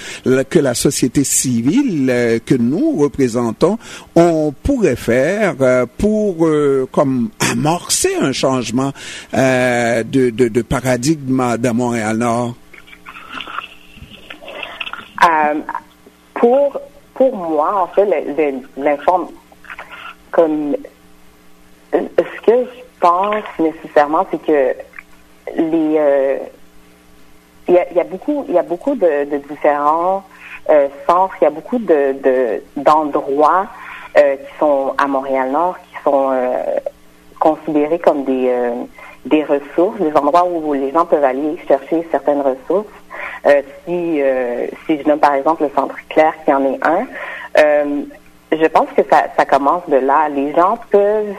que 0.49 0.59
la 0.59 0.75
société 0.75 1.25
civile 1.25 2.41
que 2.45 2.55
nous 2.55 2.99
représentons, 2.99 3.79
on 4.15 4.53
pourrait 4.63 4.97
faire 4.97 5.55
pour 5.99 6.49
comme 6.93 7.31
amorcer 7.53 8.15
un 8.21 8.33
changement 8.33 8.93
de, 9.33 10.31
de, 10.31 10.49
de 10.49 10.63
paradigme 10.63 11.57
dans 11.59 11.75
Montréal-Nord? 11.75 12.55
pour 16.35 16.81
pour 17.21 17.37
moi, 17.37 17.83
en 17.83 17.87
fait, 17.89 18.09
l'informe 18.79 19.29
comme 20.31 20.75
ce 21.93 22.41
que 22.47 22.65
je 22.65 22.81
pense 22.99 23.45
nécessairement, 23.59 24.25
c'est 24.31 24.41
que 24.41 24.75
les 25.55 25.97
euh, 25.99 26.39
il 27.69 27.75
y, 27.75 28.01
a, 28.01 28.05
beaucoup 28.05 28.47
il 28.49 28.55
y 28.55 28.59
a 28.59 28.63
beaucoup 28.63 28.95
de, 28.95 29.37
différents 29.51 30.25
euh, 30.71 30.89
centres, 31.07 31.35
il 31.43 31.45
y 31.45 31.47
a 31.47 31.51
beaucoup 31.51 31.79
de 31.79 32.63
d'endroits 32.79 33.67
euh, 34.17 34.37
qui 34.37 34.59
sont 34.59 34.95
à 34.97 35.07
Montréal 35.07 35.51
Nord 35.51 35.77
qui 35.79 36.03
sont 36.03 36.33
considérés 37.39 37.99
comme 37.99 38.25
des 38.25 38.51
des 39.27 39.45
ressources, 39.45 40.01
des 40.01 40.17
endroits 40.17 40.47
où 40.47 40.73
les 40.73 40.91
gens 40.91 41.05
peuvent 41.05 41.23
aller 41.23 41.59
chercher 41.69 42.09
certaines 42.11 42.41
ressources. 42.41 43.00
Euh, 43.47 43.63
si, 43.85 44.21
euh, 44.21 44.67
si 44.85 44.99
je 44.99 45.09
nomme 45.09 45.19
par 45.19 45.35
exemple 45.35 45.63
le 45.63 45.71
Centre 45.75 45.97
Claire 46.11 46.35
qui 46.45 46.53
en 46.53 46.63
est 46.65 46.79
un, 46.87 47.07
euh, 47.59 48.03
je 48.53 48.67
pense 48.67 48.89
que 48.95 49.03
ça, 49.11 49.25
ça 49.37 49.47
commence 49.47 49.89
de 49.89 49.97
là. 49.97 50.29
Les 50.29 50.53
gens 50.53 50.79
peuvent, 50.91 51.35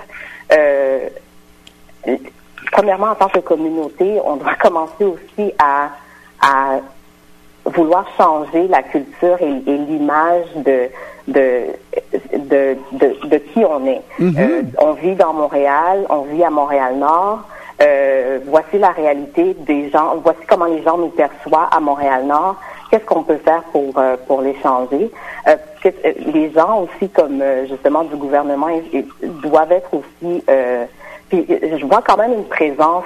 premièrement 2.72 3.08
en 3.08 3.16
tant 3.16 3.30
que 3.30 3.40
communauté, 3.40 4.20
on 4.26 4.38
doit 4.38 4.56
commencer 4.62 5.04
aussi 5.04 5.54
à, 5.60 5.90
à 6.42 6.80
vouloir 7.66 8.06
changer 8.18 8.68
la 8.68 8.82
culture 8.82 9.38
et, 9.40 9.62
l'image 9.68 10.48
de 10.56 10.90
de, 11.28 11.68
de, 12.34 12.76
de, 13.26 13.38
qui 13.38 13.64
on 13.64 13.86
est. 13.86 14.02
Mm-hmm. 14.20 14.66
on 14.80 14.94
vit 14.94 15.14
dans 15.14 15.34
Montréal, 15.34 16.06
on 16.10 16.22
vit 16.22 16.44
à 16.44 16.50
Montréal-Nord. 16.50 17.44
Euh, 17.82 18.40
voici 18.46 18.78
la 18.78 18.92
réalité 18.92 19.56
des 19.62 19.90
gens, 19.90 20.16
voici 20.24 20.40
comment 20.48 20.66
les 20.66 20.84
gens 20.84 20.98
nous 20.98 21.10
perçoivent 21.10 21.70
à 21.72 21.80
Montréal-Nord. 21.80 22.56
Qu'est-ce 22.90 23.06
qu'on 23.06 23.24
peut 23.24 23.38
faire 23.38 23.64
pour 23.72 23.94
euh, 23.98 24.18
pour 24.28 24.42
les 24.42 24.56
changer? 24.62 25.10
Euh, 25.48 25.56
Les 26.34 26.52
gens 26.52 26.82
aussi, 26.84 27.10
comme 27.10 27.42
justement 27.68 28.04
du 28.04 28.16
gouvernement, 28.16 28.68
doivent 29.42 29.72
être 29.72 29.92
aussi. 29.94 30.44
puis 31.30 31.46
je 31.50 31.86
vois 31.86 32.02
quand 32.06 32.18
même 32.18 32.34
une 32.34 32.46
présence 32.46 33.06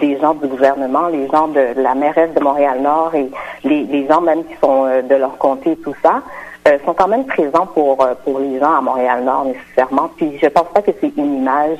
des 0.00 0.18
gens 0.18 0.34
du 0.34 0.48
gouvernement, 0.48 1.08
les 1.08 1.28
gens 1.28 1.46
de 1.48 1.66
la 1.76 1.94
mairesse 1.94 2.32
de 2.34 2.40
Montréal-Nord 2.40 3.14
et 3.14 3.30
les, 3.62 4.06
gens 4.08 4.20
même 4.20 4.44
qui 4.44 4.56
sont 4.56 4.86
de 5.10 5.14
leur 5.14 5.38
comté 5.38 5.72
et 5.72 5.76
tout 5.76 5.94
ça. 6.02 6.22
sont 6.84 6.94
quand 6.94 7.08
même 7.08 7.26
présents 7.26 7.66
pour 7.66 7.98
pour 8.24 8.40
les 8.40 8.58
gens 8.58 8.74
à 8.78 8.80
Montréal-Nord 8.80 9.44
nécessairement. 9.44 10.08
Puis 10.16 10.38
je 10.42 10.48
pense 10.48 10.68
pas 10.74 10.82
que 10.82 10.90
c'est 11.00 11.12
une 11.16 11.36
image 11.36 11.78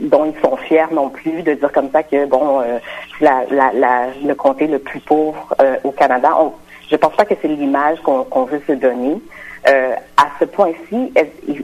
dont 0.00 0.24
ils 0.24 0.40
sont 0.40 0.56
fiers 0.56 0.86
non 0.92 1.08
plus 1.08 1.42
de 1.42 1.54
dire 1.54 1.72
comme 1.72 1.90
ça 1.90 2.02
que 2.02 2.26
bon 2.26 2.60
euh, 2.60 2.78
la, 3.20 3.44
la, 3.50 3.72
la, 3.72 4.06
le 4.24 4.34
comté 4.34 4.66
le 4.66 4.78
plus 4.78 5.00
pauvre 5.00 5.54
euh, 5.60 5.76
au 5.84 5.92
Canada. 5.92 6.36
On, 6.40 6.52
je 6.90 6.96
pense 6.96 7.14
pas 7.14 7.24
que 7.24 7.34
c'est 7.40 7.48
l'image 7.48 7.98
qu'on 8.02 8.44
veut 8.44 8.62
se 8.66 8.72
donner. 8.72 9.20
Euh, 9.68 9.94
à 10.16 10.28
ce 10.38 10.44
point-ci, 10.44 11.12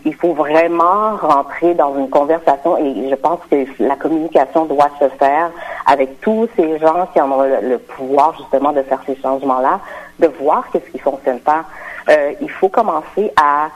il 0.05 0.15
faut 0.15 0.33
vraiment 0.33 1.17
rentrer 1.17 1.75
dans 1.75 1.97
une 1.97 2.11
conversation 2.11 2.77
et 2.77 3.09
je 3.09 3.15
pense 3.15 3.38
que 3.49 3.65
la 3.79 3.95
communication 3.95 4.65
doit 4.65 4.91
se 4.99 5.09
faire 5.11 5.53
avec 5.87 6.21
tous 6.21 6.49
ces 6.57 6.81
gens 6.81 7.07
qui 7.12 7.21
en 7.21 7.31
ont 7.31 7.43
le, 7.43 7.79
pouvoir 7.79 8.37
justement 8.37 8.73
de 8.73 8.83
faire 8.83 9.01
ces 9.07 9.15
changements-là, 9.17 9.79
de 10.19 10.27
voir 10.27 10.65
qu'est-ce 10.73 10.91
qui 10.91 10.99
fonctionne 10.99 11.38
pas. 11.38 11.65
Euh, 12.09 12.33
il 12.41 12.51
faut 12.51 12.69
commencer 12.69 13.31
à 13.37 13.69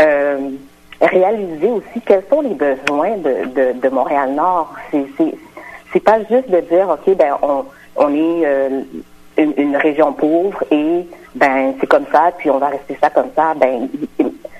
euh, 0.00 0.50
réaliser 1.00 1.68
aussi 1.70 2.00
quels 2.04 2.24
sont 2.28 2.42
les 2.42 2.54
besoins 2.54 3.16
de, 3.18 3.46
de, 3.48 3.80
de 3.80 3.88
Montréal-Nord. 3.88 4.72
C'est, 4.90 5.06
c'est, 5.92 6.00
pas 6.00 6.18
juste 6.18 6.50
de 6.50 6.60
dire, 6.60 6.88
OK, 6.88 7.16
ben, 7.16 7.36
on, 7.42 7.64
on 7.96 8.14
est 8.14 8.46
euh, 8.46 8.80
une, 9.36 9.54
une, 9.56 9.76
région 9.76 10.12
pauvre 10.12 10.62
et 10.70 11.06
ben 11.34 11.74
c'est 11.80 11.86
comme 11.86 12.06
ça, 12.12 12.32
puis 12.36 12.50
on 12.50 12.58
va 12.58 12.68
rester 12.68 12.96
ça 13.00 13.10
comme 13.10 13.30
ça. 13.34 13.54
Ben, 13.54 13.88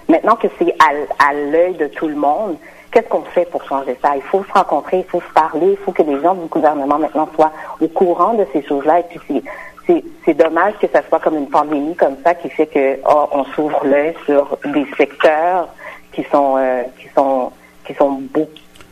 maintenant 0.09 0.37
que 0.37 0.49
c'est 0.59 0.75
à, 0.79 1.29
à 1.29 1.33
l'œil 1.35 1.75
de 1.75 1.87
tout 1.87 2.09
le 2.09 2.17
monde, 2.17 2.57
qu'est-ce 2.91 3.09
qu'on 3.09 3.23
fait 3.23 3.49
pour 3.51 3.63
changer 3.65 3.97
ça? 4.03 4.17
Il 4.17 4.23
faut 4.23 4.43
se 4.45 4.53
rencontrer, 4.53 4.99
il 4.99 5.05
faut 5.05 5.21
se 5.21 5.33
parler, 5.35 5.73
il 5.73 5.77
faut 5.79 5.93
que 5.93 6.03
les 6.03 6.21
gens 6.21 6.35
du 6.35 6.47
gouvernement 6.47 6.99
maintenant 6.99 7.29
soient 7.35 7.53
au 7.81 7.89
courant 7.89 8.35
de 8.35 8.47
ces 8.53 8.63
choses-là. 8.63 9.01
Et 9.01 9.05
puis 9.05 9.21
c'est, 9.29 9.43
c'est, 9.87 10.05
c'est 10.25 10.35
dommage 10.35 10.75
que 10.81 10.87
ça 10.89 11.03
soit 11.09 11.21
comme 11.21 11.37
une 11.37 11.49
pandémie 11.49 11.97
comme 11.97 12.17
ça 12.25 12.35
qui 12.35 12.49
fait 12.51 12.67
que 12.67 12.99
oh, 13.09 13.29
on 13.33 13.45
s'ouvre 13.45 13.85
l'œil 13.85 14.15
sur 14.25 14.59
des 14.65 14.87
secteurs 14.97 15.69
qui 16.21 16.31
sont 16.31 16.57
euh, 16.59 16.83
qui 16.99 17.09
sont 17.15 17.53
qui 17.87 17.95
sont 17.95 18.13
beaucoup 18.33 18.51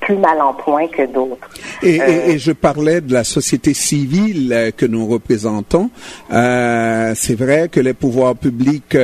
plus 0.08 0.16
mal 0.16 0.40
en 0.40 0.54
point 0.54 0.86
que 0.88 1.04
d'autres. 1.04 1.50
Et, 1.82 1.96
et, 2.28 2.38
je 2.38 2.52
parlais 2.52 3.02
de 3.02 3.12
la 3.12 3.24
société 3.24 3.74
civile 3.74 4.72
que 4.74 4.86
nous 4.86 5.06
représentons. 5.06 5.90
c'est 6.30 7.34
vrai 7.34 7.68
que 7.70 7.78
les 7.78 7.92
pouvoirs 7.92 8.34
publics, 8.34 8.96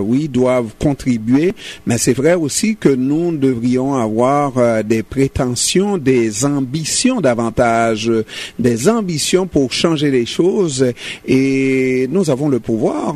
oui, 0.00 0.28
doivent 0.28 0.72
contribuer, 0.80 1.54
mais 1.86 1.98
c'est 1.98 2.14
vrai 2.14 2.34
aussi 2.34 2.74
que 2.74 2.88
nous 2.88 3.36
devrions 3.36 3.94
avoir 3.94 4.82
des 4.82 5.04
prétentions, 5.04 5.98
des 5.98 6.44
ambitions 6.44 7.20
davantage, 7.20 8.10
des 8.58 8.88
ambitions 8.88 9.46
pour 9.46 9.72
changer 9.72 10.10
les 10.10 10.26
choses. 10.26 10.84
Et 11.28 12.08
nous 12.10 12.28
avons 12.28 12.48
le 12.48 12.58
pouvoir 12.58 13.14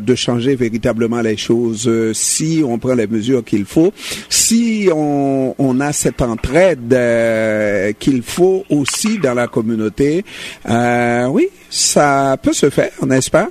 de 0.00 0.14
changer 0.16 0.56
véritablement 0.56 1.20
les 1.20 1.36
choses 1.36 1.88
si 2.14 2.64
on 2.66 2.78
prend 2.78 2.94
les 2.94 3.06
mesures 3.06 3.44
qu'il 3.44 3.64
faut, 3.64 3.92
si 4.28 4.88
on, 4.92 5.54
on 5.56 5.78
a 5.78 5.92
cette 5.92 6.20
entraide 6.32 6.92
euh, 6.92 7.92
qu'il 7.98 8.22
faut 8.22 8.64
aussi 8.70 9.18
dans 9.18 9.34
la 9.34 9.46
communauté, 9.46 10.24
euh, 10.68 11.26
oui, 11.26 11.48
ça 11.70 12.36
peut 12.42 12.52
se 12.52 12.70
faire, 12.70 12.90
n'est-ce 13.02 13.30
pas? 13.30 13.48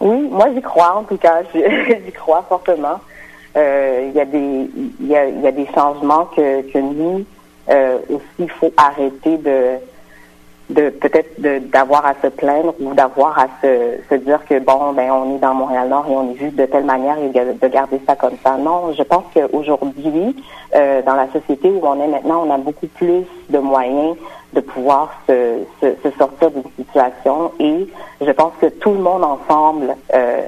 Oui, 0.00 0.28
moi 0.30 0.48
j'y 0.54 0.62
crois 0.62 0.96
en 0.96 1.04
tout 1.04 1.16
cas, 1.16 1.42
j'y 1.54 2.12
crois 2.12 2.44
fortement. 2.48 3.00
Euh, 3.54 4.08
il 4.08 4.16
y 4.16 4.20
a 4.20 4.24
des 4.24 4.70
y 5.00 5.14
a, 5.14 5.28
y 5.28 5.46
a 5.46 5.52
des 5.52 5.66
changements 5.74 6.24
que, 6.34 6.62
que 6.72 6.78
nous 6.78 7.24
aussi 8.08 8.24
il 8.38 8.50
faut 8.50 8.72
arrêter 8.76 9.36
de 9.38 9.78
de 10.72 10.90
peut-être 10.90 11.40
d'avoir 11.70 12.06
à 12.06 12.14
se 12.22 12.28
plaindre 12.28 12.74
ou 12.80 12.94
d'avoir 12.94 13.38
à 13.38 13.46
se, 13.62 13.98
se, 14.08 14.14
dire 14.14 14.44
que 14.46 14.58
bon 14.58 14.92
ben 14.92 15.10
on 15.10 15.36
est 15.36 15.38
dans 15.38 15.54
Montréal-Nord 15.54 16.06
et 16.08 16.12
on 16.12 16.32
est 16.32 16.36
juste 16.36 16.56
de 16.56 16.66
telle 16.66 16.84
manière 16.84 17.16
et 17.18 17.28
de, 17.28 17.68
garder 17.68 18.00
ça 18.06 18.16
comme 18.16 18.36
ça. 18.44 18.56
Non, 18.56 18.92
je 18.92 19.02
pense 19.02 19.24
qu'aujourd'hui, 19.34 20.36
euh, 20.74 21.02
dans 21.02 21.14
la 21.14 21.28
société 21.32 21.70
où 21.70 21.80
on 21.82 22.00
est 22.00 22.08
maintenant, 22.08 22.44
on 22.46 22.50
a 22.52 22.58
beaucoup 22.58 22.86
plus 22.86 23.24
de 23.50 23.58
moyens 23.58 24.16
de 24.52 24.60
pouvoir 24.60 25.12
se, 25.26 25.64
se, 25.80 26.10
sortir 26.18 26.50
d'une 26.50 26.84
situation 26.84 27.52
et 27.58 27.88
je 28.20 28.30
pense 28.32 28.52
que 28.60 28.66
tout 28.66 28.92
le 28.92 28.98
monde 28.98 29.24
ensemble 29.24 29.96
euh, 30.14 30.42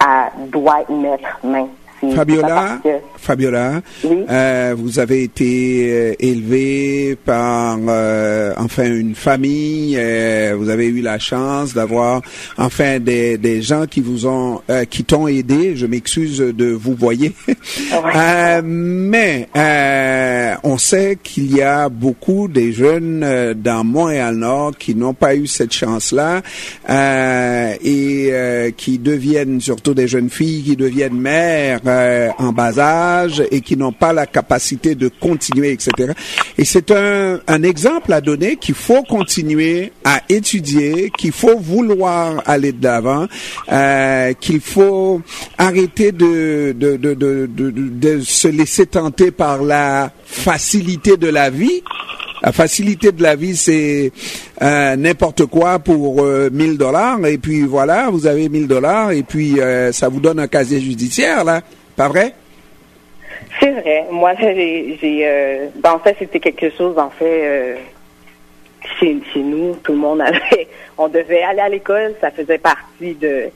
a, 0.00 0.30
doit 0.48 0.82
y 0.88 0.94
mettre 0.94 1.38
main. 1.42 1.68
Fabiola, 2.14 2.80
Fabiola, 3.16 3.82
euh, 4.04 4.74
vous 4.78 4.98
avez 4.98 5.24
été 5.24 5.88
euh, 5.90 6.14
élevé 6.20 7.16
par 7.24 7.78
euh, 7.88 8.52
enfin 8.56 8.84
une 8.84 9.14
famille. 9.14 9.98
vous 10.56 10.68
avez 10.68 10.86
eu 10.86 11.00
la 11.00 11.18
chance 11.18 11.74
d'avoir 11.74 12.22
enfin 12.56 13.00
des, 13.00 13.36
des 13.38 13.62
gens 13.62 13.86
qui 13.86 14.00
vous 14.00 14.26
ont 14.26 14.60
qui 14.90 15.04
t'ont 15.04 15.26
aidé. 15.26 15.76
Je 15.76 15.86
m'excuse 15.86 16.38
de 16.38 16.66
vous 16.66 16.94
voyer, 16.94 17.32
mais 18.64 19.48
on 20.62 20.78
sait 20.78 21.18
qu'il 21.22 21.54
y 21.54 21.62
a 21.62 21.88
beaucoup 21.88 22.48
de 22.48 22.70
jeunes 22.70 23.54
dans 23.54 23.84
Montréal-Nord 23.84 24.78
qui 24.78 24.94
n'ont 24.94 25.14
pas 25.14 25.34
eu 25.34 25.46
cette 25.46 25.72
chance-là 25.72 26.42
et 27.82 28.72
qui 28.76 28.98
deviennent 28.98 29.60
surtout 29.60 29.94
des 29.94 30.08
jeunes 30.08 30.30
filles 30.30 30.62
qui 30.62 30.76
deviennent 30.76 31.18
mères 31.18 31.80
euh, 31.96 32.28
en 32.38 32.52
bas 32.52 32.78
âge 32.78 33.42
et 33.50 33.60
qui 33.60 33.76
n'ont 33.76 33.92
pas 33.92 34.12
la 34.12 34.26
capacité 34.26 34.94
de 34.94 35.08
continuer, 35.08 35.72
etc. 35.72 36.12
Et 36.58 36.64
c'est 36.64 36.90
un, 36.90 37.40
un 37.46 37.62
exemple 37.62 38.12
à 38.12 38.20
donner 38.20 38.56
qu'il 38.56 38.74
faut 38.74 39.02
continuer 39.02 39.92
à 40.04 40.20
étudier, 40.28 41.10
qu'il 41.16 41.32
faut 41.32 41.58
vouloir 41.58 42.42
aller 42.46 42.72
de 42.72 42.84
l'avant, 42.84 43.26
euh, 43.72 44.32
qu'il 44.34 44.60
faut 44.60 45.22
arrêter 45.58 46.12
de 46.12 46.72
de, 46.72 46.96
de, 46.96 47.14
de, 47.14 47.46
de, 47.46 48.20
se 48.20 48.48
laisser 48.48 48.86
tenter 48.86 49.30
par 49.30 49.62
la 49.62 50.10
facilité 50.24 51.16
de 51.16 51.28
la 51.28 51.50
vie. 51.50 51.82
La 52.42 52.52
facilité 52.52 53.12
de 53.12 53.22
la 53.22 53.34
vie, 53.34 53.56
c'est 53.56 54.12
euh, 54.62 54.96
n'importe 54.96 55.46
quoi 55.46 55.78
pour 55.78 56.22
euh, 56.22 56.50
1000 56.52 56.76
dollars 56.76 57.24
et 57.26 57.38
puis 57.38 57.62
voilà, 57.62 58.10
vous 58.10 58.26
avez 58.26 58.48
1000 58.48 58.68
dollars 58.68 59.10
et 59.10 59.22
puis 59.22 59.58
euh, 59.58 59.90
ça 59.90 60.08
vous 60.08 60.20
donne 60.20 60.38
un 60.38 60.46
casier 60.46 60.80
judiciaire 60.80 61.44
là. 61.44 61.62
Pas 61.96 62.08
vrai? 62.08 62.34
C'est 63.58 63.72
vrai. 63.72 64.06
Moi, 64.10 64.34
j'ai, 64.38 64.98
euh, 65.02 65.68
ben, 65.76 65.92
en 65.92 65.98
fait, 65.98 66.16
c'était 66.18 66.40
quelque 66.40 66.70
chose, 66.70 66.98
en 66.98 67.10
fait, 67.10 67.24
euh, 67.44 67.76
chez, 68.98 69.18
chez, 69.32 69.40
nous, 69.40 69.74
tout 69.76 69.92
le 69.92 69.98
monde 69.98 70.20
avait, 70.20 70.68
on 70.98 71.08
devait 71.08 71.42
aller 71.42 71.60
à 71.60 71.68
l'école, 71.68 72.14
ça 72.20 72.30
faisait 72.30 72.58
partie 72.58 73.14
de, 73.14 73.50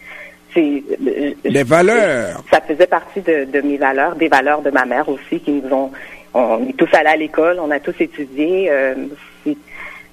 les 0.57 1.63
valeurs. 1.63 2.43
Ça 2.51 2.61
faisait 2.61 2.87
partie 2.87 3.21
de, 3.21 3.45
de, 3.45 3.61
mes 3.61 3.77
valeurs, 3.77 4.17
des 4.17 4.29
valeurs 4.29 4.63
de 4.63 4.71
ma 4.71 4.85
mère 4.85 5.09
aussi, 5.09 5.41
qui 5.41 5.53
nous 5.53 5.73
ont, 5.73 5.91
on 6.35 6.67
est 6.69 6.77
tous 6.77 6.89
allés 6.93 7.11
à 7.11 7.17
l'école, 7.17 7.59
on 7.61 7.71
a 7.71 7.81
tous 7.81 7.95
étudié, 8.01 8.71
euh, 8.71 8.95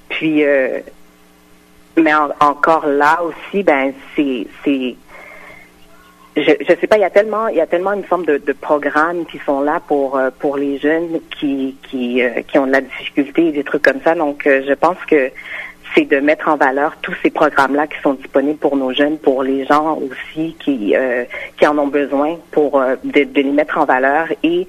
puis, 0.10 0.44
euh, 0.44 0.80
mais 1.98 2.14
encore 2.14 2.88
là 2.88 3.22
aussi, 3.24 3.64
ben, 3.64 3.94
c'est, 4.16 4.48
c'est, 4.64 4.96
je 6.38 6.52
je 6.62 6.74
sais 6.80 6.88
pas, 6.88 6.98
il 6.98 7.02
y 7.02 7.06
a 7.06 7.10
tellement 7.10 7.48
il 7.48 7.58
y 7.58 7.62
a 7.62 7.68
tellement 7.68 7.94
une 7.94 8.04
forme 8.04 8.26
de, 8.26 8.38
de 8.38 8.54
programmes 8.54 9.26
qui 9.26 9.40
sont 9.40 9.62
là 9.62 9.82
pour 9.88 10.18
euh, 10.18 10.30
pour 10.38 10.58
les 10.58 10.78
jeunes 10.78 11.20
qui 11.40 11.76
qui 11.84 12.22
euh, 12.22 12.42
qui 12.48 12.60
ont 12.60 12.68
de 12.68 12.72
la 12.72 12.82
difficulté 12.82 13.48
et 13.48 13.52
des 13.52 13.64
trucs 13.64 13.82
comme 13.82 14.02
ça. 14.04 14.16
Donc 14.16 14.46
euh, 14.46 14.62
je 14.68 14.74
pense 14.74 14.98
que 15.10 15.32
c'est 15.96 16.06
de 16.06 16.20
mettre 16.20 16.48
en 16.48 16.58
valeur 16.58 16.98
tous 17.02 17.16
ces 17.24 17.30
programmes-là 17.32 17.88
qui 17.88 18.00
sont 18.02 18.14
disponibles 18.14 18.60
pour 18.60 18.76
nos 18.76 18.94
jeunes, 18.94 19.18
pour 19.18 19.42
les 19.42 19.66
gens 19.66 19.98
aussi 19.98 20.56
qui 20.60 20.94
qui 21.58 21.68
en 21.68 21.78
ont 21.78 21.88
besoin, 21.88 22.38
pour 22.52 22.82
de, 23.04 23.24
de, 23.24 23.42
les 23.42 23.52
mettre 23.52 23.78
en 23.78 23.86
valeur 23.86 24.28
et 24.44 24.68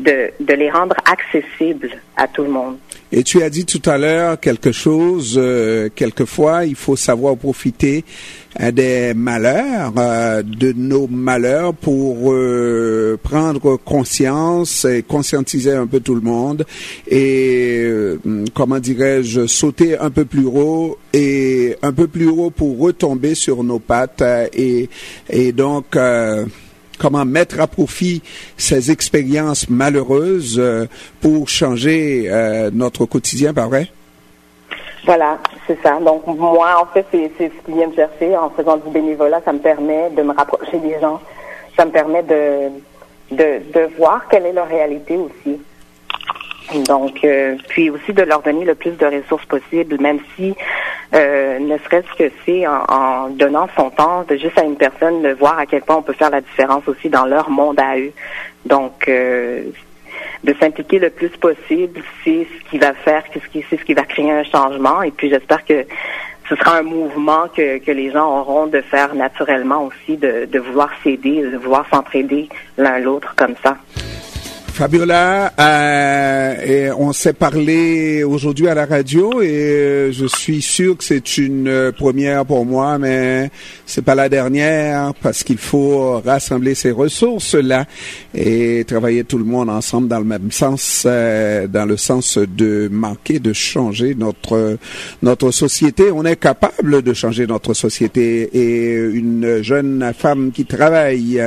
de 0.00 0.32
de 0.40 0.54
les 0.54 0.68
rendre 0.68 0.96
accessibles 1.10 1.92
à 2.16 2.26
tout 2.26 2.42
le 2.42 2.50
monde. 2.50 2.78
Et 3.12 3.22
tu 3.22 3.42
as 3.42 3.50
dit 3.50 3.64
tout 3.64 3.82
à 3.88 3.98
l'heure 3.98 4.40
quelque 4.40 4.72
chose, 4.72 5.40
quelquefois 5.94 6.64
il 6.64 6.74
faut 6.74 6.96
savoir 6.96 7.36
profiter 7.36 8.04
des 8.72 9.12
malheurs, 9.14 9.92
euh, 9.98 10.42
de 10.42 10.72
nos 10.72 11.06
malheurs 11.08 11.74
pour 11.74 12.32
euh, 12.32 13.18
prendre 13.22 13.76
conscience 13.76 14.84
et 14.84 15.02
conscientiser 15.02 15.72
un 15.72 15.86
peu 15.86 16.00
tout 16.00 16.14
le 16.14 16.20
monde 16.20 16.64
et, 17.06 17.82
euh, 17.84 18.18
comment 18.54 18.78
dirais-je, 18.78 19.46
sauter 19.46 19.98
un 19.98 20.10
peu 20.10 20.24
plus 20.24 20.46
haut 20.46 20.98
et 21.12 21.76
un 21.82 21.92
peu 21.92 22.06
plus 22.06 22.28
haut 22.28 22.50
pour 22.50 22.78
retomber 22.78 23.34
sur 23.34 23.62
nos 23.62 23.78
pattes 23.78 24.22
et, 24.54 24.88
et 25.28 25.52
donc 25.52 25.96
comment 26.98 27.24
mettre 27.24 27.60
à 27.60 27.66
profit 27.66 28.22
ces 28.56 28.90
expériences 28.90 29.68
malheureuses 29.68 30.62
pour 31.20 31.48
changer 31.48 32.30
notre 32.72 33.06
quotidien, 33.06 33.52
pas 33.52 33.66
vrai? 33.66 33.88
Voilà, 35.04 35.38
c'est 35.68 35.80
ça. 35.82 36.00
Donc 36.00 36.26
moi, 36.26 36.82
en 36.82 36.86
fait, 36.92 37.06
c'est 37.12 37.30
ce 37.38 37.64
qui 37.64 37.72
vient 37.72 37.86
me 37.86 37.94
chercher 37.94 38.36
en 38.36 38.50
faisant 38.50 38.76
du 38.76 38.90
bénévolat. 38.90 39.40
Ça 39.44 39.52
me 39.52 39.60
permet 39.60 40.10
de 40.10 40.22
me 40.22 40.32
rapprocher 40.32 40.78
des 40.78 40.98
gens. 41.00 41.20
Ça 41.76 41.84
me 41.84 41.92
permet 41.92 42.24
de, 42.24 42.70
de, 43.30 43.60
de 43.72 43.96
voir 43.96 44.26
quelle 44.28 44.46
est 44.46 44.52
leur 44.52 44.66
réalité 44.66 45.16
aussi. 45.16 45.60
Donc, 46.88 47.22
euh, 47.22 47.54
puis 47.68 47.90
aussi 47.90 48.12
de 48.12 48.22
leur 48.22 48.42
donner 48.42 48.64
le 48.64 48.74
plus 48.74 48.90
de 48.90 49.06
ressources 49.06 49.46
possible, 49.46 49.96
même 50.00 50.18
si 50.34 50.54
euh, 51.14 51.58
ne 51.58 51.78
serait-ce 51.78 52.12
que 52.18 52.32
c'est 52.44 52.66
en, 52.66 53.28
donnant 53.30 53.68
son 53.76 53.90
temps 53.90 54.24
de 54.28 54.36
juste 54.36 54.58
à 54.58 54.64
une 54.64 54.76
personne 54.76 55.22
de 55.22 55.30
voir 55.30 55.58
à 55.58 55.66
quel 55.66 55.82
point 55.82 55.96
on 55.96 56.02
peut 56.02 56.12
faire 56.12 56.30
la 56.30 56.40
différence 56.40 56.86
aussi 56.88 57.08
dans 57.08 57.26
leur 57.26 57.50
monde 57.50 57.78
à 57.78 57.98
eux. 57.98 58.12
Donc, 58.64 59.08
euh, 59.08 59.62
de 60.44 60.54
s'impliquer 60.60 60.98
le 60.98 61.10
plus 61.10 61.30
possible, 61.30 62.00
c'est 62.24 62.46
ce 62.46 62.70
qui 62.70 62.78
va 62.78 62.92
faire, 62.94 63.22
c'est 63.32 63.40
ce 63.76 63.84
qui, 63.84 63.94
va 63.94 64.02
créer 64.02 64.30
un 64.30 64.44
changement. 64.44 65.02
Et 65.02 65.10
puis 65.10 65.30
j'espère 65.30 65.64
que 65.64 65.86
ce 66.48 66.56
sera 66.56 66.78
un 66.78 66.82
mouvement 66.82 67.48
que, 67.54 67.78
que 67.78 67.90
les 67.90 68.10
gens 68.10 68.40
auront 68.40 68.66
de 68.66 68.80
faire 68.80 69.14
naturellement 69.14 69.84
aussi, 69.84 70.16
de, 70.16 70.46
de 70.46 70.58
vouloir 70.58 70.90
s'aider, 71.02 71.42
de 71.42 71.56
vouloir 71.56 71.86
s'entraider 71.92 72.48
l'un 72.78 72.98
l'autre 72.98 73.34
comme 73.36 73.54
ça. 73.62 73.76
Fabiola, 74.76 75.54
euh, 75.58 76.92
on 76.98 77.14
s'est 77.14 77.32
parlé 77.32 78.24
aujourd'hui 78.24 78.68
à 78.68 78.74
la 78.74 78.84
radio 78.84 79.40
et 79.40 79.46
euh, 79.46 80.12
je 80.12 80.26
suis 80.26 80.60
sûr 80.60 80.98
que 80.98 81.04
c'est 81.04 81.38
une 81.38 81.66
euh, 81.66 81.92
première 81.92 82.44
pour 82.44 82.66
moi, 82.66 82.98
mais 82.98 83.50
c'est 83.86 84.04
pas 84.04 84.14
la 84.14 84.28
dernière 84.28 85.14
parce 85.22 85.44
qu'il 85.44 85.56
faut 85.56 86.20
rassembler 86.20 86.74
ces 86.74 86.90
ressources 86.90 87.54
là 87.54 87.86
et 88.34 88.84
travailler 88.86 89.24
tout 89.24 89.38
le 89.38 89.44
monde 89.44 89.70
ensemble 89.70 90.08
dans 90.08 90.18
le 90.18 90.26
même 90.26 90.52
sens, 90.52 91.04
euh, 91.06 91.66
dans 91.66 91.86
le 91.86 91.96
sens 91.96 92.36
de 92.36 92.90
manquer, 92.92 93.38
de 93.38 93.54
changer 93.54 94.14
notre 94.14 94.76
notre 95.22 95.52
société. 95.52 96.10
On 96.12 96.26
est 96.26 96.36
capable 96.36 97.00
de 97.00 97.14
changer 97.14 97.46
notre 97.46 97.72
société 97.72 98.50
et 98.52 98.94
une 98.94 99.62
jeune 99.62 100.12
femme 100.16 100.52
qui 100.52 100.66
travaille 100.66 101.42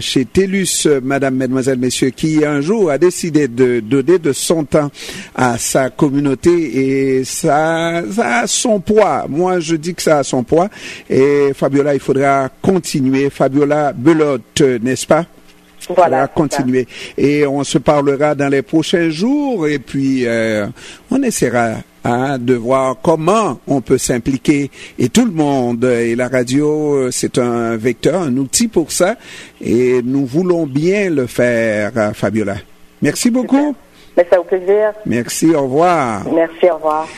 chez 0.00 0.26
TELUS, 0.26 0.88
Madame, 1.02 1.36
Mesdemoiselles, 1.36 1.78
Messieurs 1.78 2.10
qui 2.18 2.44
un 2.44 2.60
jour 2.60 2.90
a 2.90 2.98
décidé 2.98 3.46
de 3.46 3.78
donner 3.78 4.18
de 4.18 4.32
son 4.32 4.64
temps 4.64 4.90
à 5.36 5.56
sa 5.56 5.88
communauté 5.88 6.50
et 6.50 7.24
ça, 7.24 8.02
ça 8.10 8.40
a 8.40 8.46
son 8.48 8.80
poids. 8.80 9.26
Moi, 9.28 9.60
je 9.60 9.76
dis 9.76 9.94
que 9.94 10.02
ça 10.02 10.18
a 10.18 10.24
son 10.24 10.42
poids. 10.42 10.68
Et 11.08 11.52
Fabiola, 11.54 11.94
il 11.94 12.00
faudra 12.00 12.48
continuer. 12.60 13.30
Fabiola 13.30 13.92
Belote, 13.92 14.60
n'est-ce 14.82 15.06
pas? 15.06 15.26
Voilà, 15.94 16.22
va 16.22 16.26
continuer. 16.26 16.88
Et 17.16 17.46
on 17.46 17.62
se 17.62 17.78
parlera 17.78 18.34
dans 18.34 18.48
les 18.48 18.62
prochains 18.62 19.10
jours 19.10 19.68
et 19.68 19.78
puis 19.78 20.26
euh, 20.26 20.66
on 21.12 21.22
essaiera 21.22 21.76
hein, 22.04 22.38
de 22.38 22.54
voir 22.54 22.96
comment 23.02 23.60
on 23.66 23.80
peut 23.80 23.98
s'impliquer. 23.98 24.70
Et 24.98 25.08
tout 25.08 25.24
le 25.24 25.32
monde, 25.32 25.84
et 25.84 26.14
la 26.16 26.28
radio, 26.28 27.10
c'est 27.10 27.38
un 27.38 27.76
vecteur, 27.76 28.22
un 28.22 28.36
outil 28.36 28.68
pour 28.68 28.92
ça. 28.92 29.16
Et 29.60 30.00
nous 30.02 30.26
voulons 30.26 30.66
bien 30.66 31.10
le 31.10 31.26
faire, 31.26 32.12
Fabiola. 32.14 32.56
Merci 33.02 33.30
beaucoup. 33.30 33.74
Mais 34.16 34.26
ça 34.28 34.40
au 34.40 34.44
plaisir. 34.44 34.92
Merci, 35.06 35.54
au 35.54 35.62
revoir. 35.62 36.24
Merci, 36.32 36.68
au 36.70 36.74
revoir. 36.74 37.08